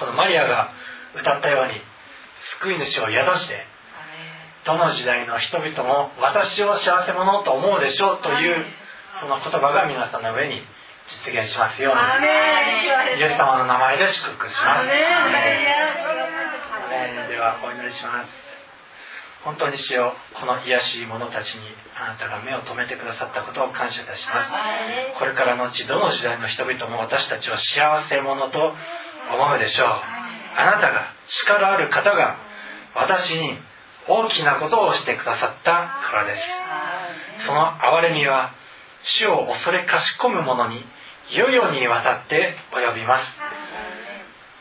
[0.00, 0.72] このマリアが
[1.14, 1.80] 歌ったように
[2.60, 3.64] 救い主を宿して
[4.64, 8.66] どの時代の人々も私を幸せ者と思うでしょうという
[9.20, 10.62] その言葉が皆さんの上に
[11.24, 12.00] 実現しますように
[13.18, 14.86] イエス様の名前で祝福します。
[17.28, 18.47] ではお祈りします
[19.48, 21.62] 本当に主よこの癒しい者たちに
[21.96, 25.18] あなたが目を留めてくださったことを感謝いたします。
[25.18, 29.88] これからのうちどの時代の人々も私たちを幸せ者と思うでしょう。
[29.88, 32.36] あなたが力ある方が
[32.94, 33.58] 私に
[34.06, 37.46] 大きなことをしてくださったからです。
[37.46, 38.52] その憐れみは
[39.02, 40.84] 主を恐れかしこむ者に
[41.30, 43.24] 世々にわたって及びます。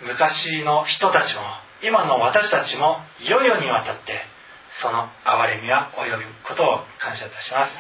[0.02, 1.42] 昔の人たちも
[1.84, 4.37] 今の私たちも世々にわたって
[4.82, 7.72] その憐れみは及ぶことを感謝いたします。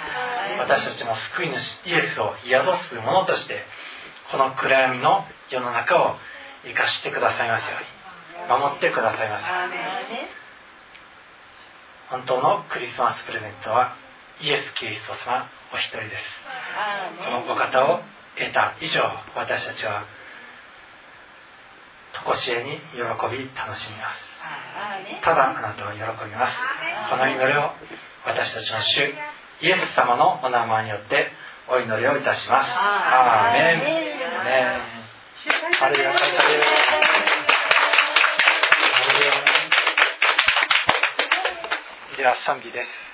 [0.59, 3.61] 私たちも救い主イエスを宿す者として
[4.31, 6.15] この暗闇の世の中を
[6.65, 7.97] 生かしてくださいますように。
[8.47, 9.43] 守ってくださいます
[12.09, 13.95] 本当のクリスマスプレゼントは
[14.39, 16.23] イエス・キリスト様お一人です。
[17.25, 17.99] このお方を
[18.37, 19.01] 得た以上
[19.35, 20.05] 私たちは
[22.25, 23.01] 常しえに喜
[23.35, 24.36] び楽しみます
[25.21, 26.55] ただあなたを喜びます。
[27.09, 27.71] この祈りを
[28.25, 29.13] 私たちの主
[29.61, 31.31] イエス様のお名前によって
[31.67, 32.71] お祈りをいたします。
[32.73, 33.79] アーメン。
[33.79, 34.97] ね
[35.79, 36.11] ハレルヤ。
[36.11, 36.37] 感謝です
[42.17, 43.06] では賛美です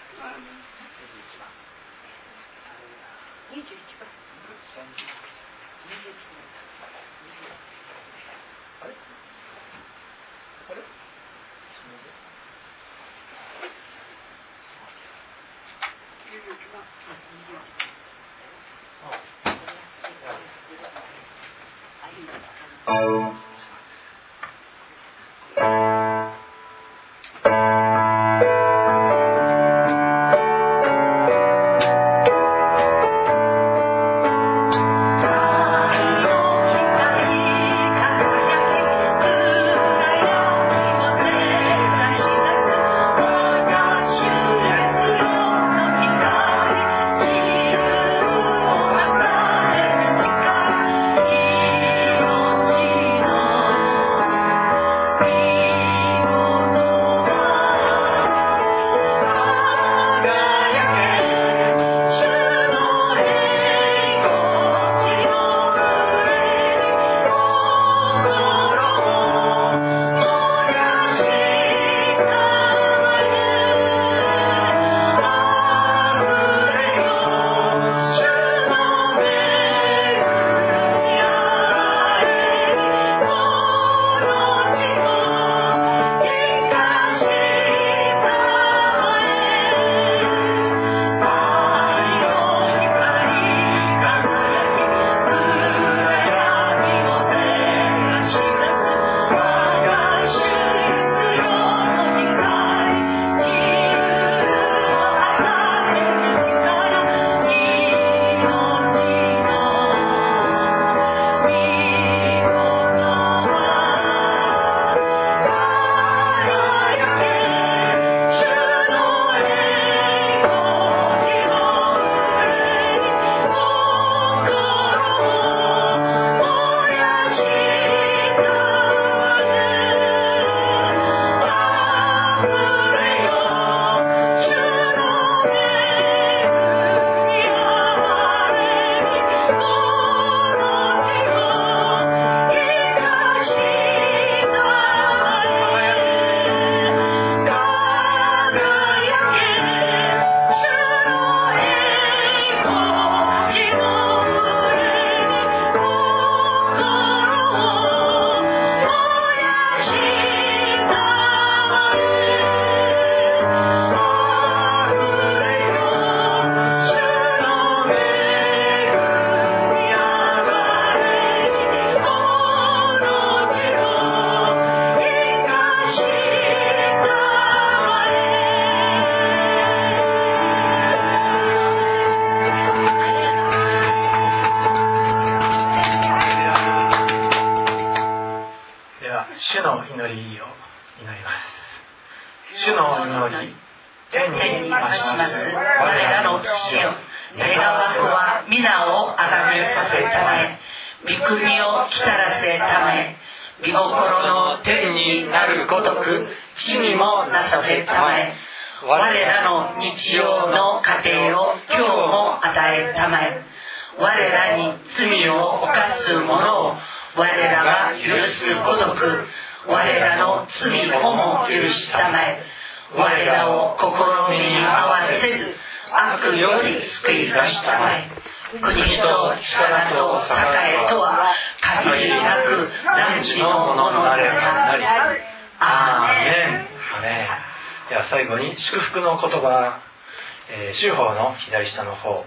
[241.84, 242.25] の方、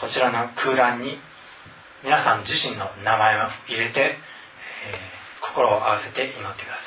[0.00, 1.18] こちらの空欄に
[2.02, 4.18] 皆さん自身の名前を入れて、え
[5.42, 6.80] 心を合わせて祈ってくださ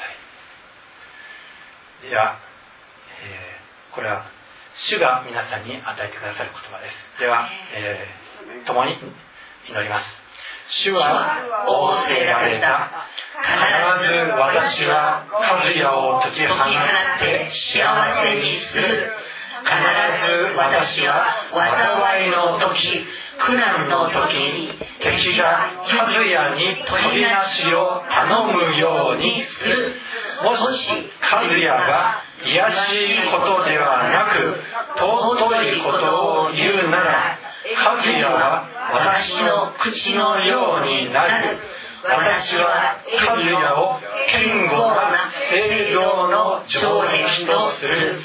[2.05, 2.09] い。
[2.09, 2.39] では、
[3.23, 3.59] え
[3.91, 4.25] これは
[4.75, 7.19] 主が皆さんに与えてくださる言葉です。
[7.19, 8.29] では、えー
[8.65, 10.05] 共に祈ります。
[10.83, 13.07] 主は仰せられた。
[13.41, 16.57] 必ず私は和也を解き放っ
[17.19, 19.11] て幸せにする。
[19.63, 23.05] 必ず私は災いの時
[23.39, 29.95] 苦難の時に敵が和也に飛びなしを頼むようにする
[30.43, 30.91] もし
[31.31, 34.61] 和也が卑しいことではなく
[34.97, 37.39] 尊いことを言うなら
[37.85, 41.57] 和也は私の口のようになる
[42.03, 42.97] 私は
[43.27, 44.77] 和也を堅固
[45.11, 48.21] な聖堂の城壁とする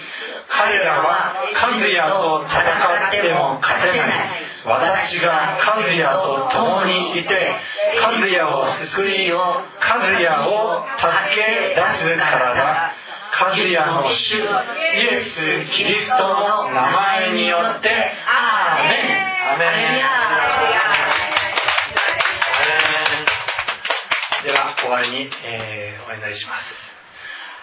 [0.48, 2.60] 彼らは和也と戦
[3.08, 7.56] っても勝てない私が和也と共にいて
[8.00, 12.92] 和也を救い和也を助け出すからだ。
[13.36, 17.90] 和也の主イエス・キリストの名前によって
[18.26, 19.34] アーメン。
[19.54, 19.66] アメ
[20.00, 20.04] ン。
[24.44, 26.64] では終わりに、えーお祈りします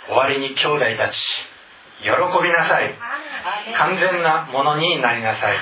[0.07, 1.17] 終わりに兄弟たち
[2.01, 2.09] 喜
[2.43, 2.93] びなさい。
[3.77, 5.57] 完全なものになりなさい。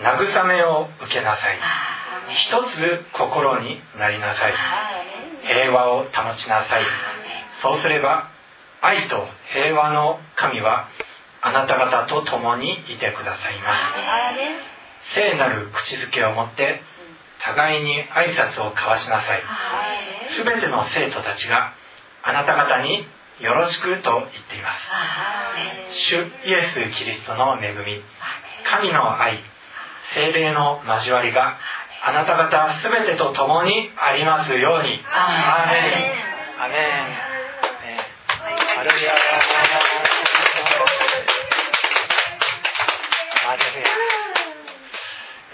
[0.00, 1.58] 慰めを受けなさい。
[2.36, 4.54] 一つ心になりなさい。
[5.44, 6.84] 平和を保ちなさい。
[7.60, 8.30] そうすれば
[8.80, 10.88] 愛と平和の神は
[11.40, 15.14] あなた方と共にいてくださいます。
[15.14, 16.80] 聖なる口づけを持って
[17.40, 19.42] 互いに挨拶を交わしなさい。
[20.30, 21.74] すべての生徒たちが
[22.22, 23.06] あなた方に
[23.42, 24.70] よろしくと言っていま
[25.90, 25.98] す。
[26.08, 26.14] 主
[26.46, 28.00] イエス・キリストの恵み
[28.64, 29.40] 神の愛
[30.14, 31.58] 精霊の交わりが
[32.04, 35.04] あなた方すべてと共にありますように。
[35.10, 36.62] アーメン。
[36.62, 36.78] アーメン。
[37.84, 38.12] えー
[38.76, 39.16] ハレルヤハ
[43.54, 43.86] レルヤ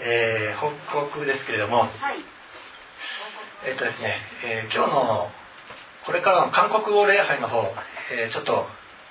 [0.01, 0.71] えー報
[1.11, 1.89] 告ですけれども、
[3.65, 5.29] えっとですね、えー今日の
[6.05, 7.73] これからの韓国語礼拝の方、
[8.11, 8.65] えーちょっと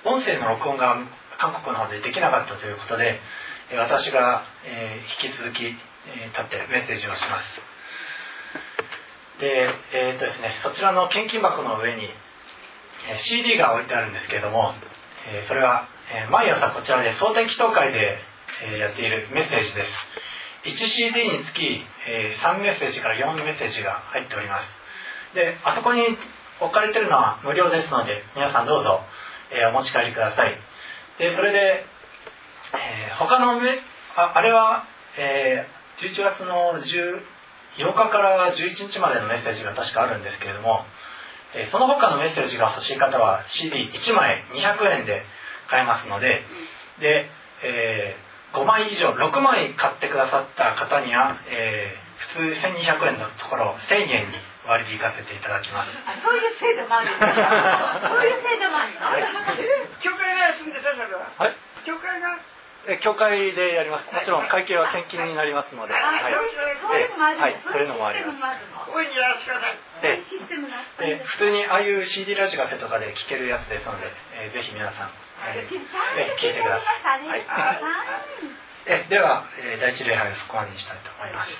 [0.05, 0.95] 音声の録音が
[1.37, 3.19] 韓国の方でできなかったということで、
[3.71, 5.75] え私が、えー引き続き、え
[6.29, 7.45] 立ってメッセージをします。
[9.39, 12.09] で、えーっとですね、そちらの献金箱の上に、
[13.11, 14.73] え CD が置いてあるんですけれども、
[15.27, 18.17] えそれは、え毎朝こちらで総天祈祷会で、
[18.63, 19.89] えやっているメッセージです。
[20.65, 24.67] 1 CD につき、え3メッセージから4メッセージが入っております
[25.35, 26.03] であそこに
[26.61, 29.01] 置かれてるのは無料ですので皆さんどうぞ、
[29.51, 30.57] えーお持ち帰りください。
[31.17, 31.85] でそれで、
[32.73, 33.79] えー他のメ
[34.15, 34.83] ああれは、
[35.17, 37.19] えー11月の18
[37.77, 40.85] 日から11日までのメッセージが確かあるんですけれども、
[41.71, 45.23] その他のメッセージが欲しい方は CD1 枚200円で
[45.69, 46.45] 買えますので
[46.99, 47.29] で、
[47.63, 48.15] え
[48.53, 54.33] 5枚以上6枚買ってくださった方には、えー普通1200円のところを1000円に
[54.67, 55.89] 割り引かせていただきます。
[56.05, 57.09] あそういう制度もある。
[57.15, 57.15] そ
[58.19, 58.91] ういう制度もある
[60.03, 61.27] 教会が休んでたそれは。
[61.37, 61.55] はい。
[61.85, 62.37] 教会が。
[62.87, 64.11] え教会でやります。
[64.13, 66.33] もちろん会計は献金になりますので、あ、はい。
[66.33, 66.47] そうい。
[66.47, 66.51] う
[66.81, 67.41] そういうのもあるの。
[67.43, 67.55] はい。
[67.63, 68.37] そういうのもあります
[69.03, 69.77] いにやらせてください。
[70.01, 71.27] でシステムがあったんでです。
[71.27, 75.09] 普通にああいう CD ラジカセとかで聴けるやつですので、えーぜひ皆さん、
[75.55, 75.77] えーぜ
[76.37, 76.53] ひ聴い。
[76.53, 77.41] てください、はい、はい。
[78.85, 81.51] えでは、えー第一礼拝をそこまでにしたいと思います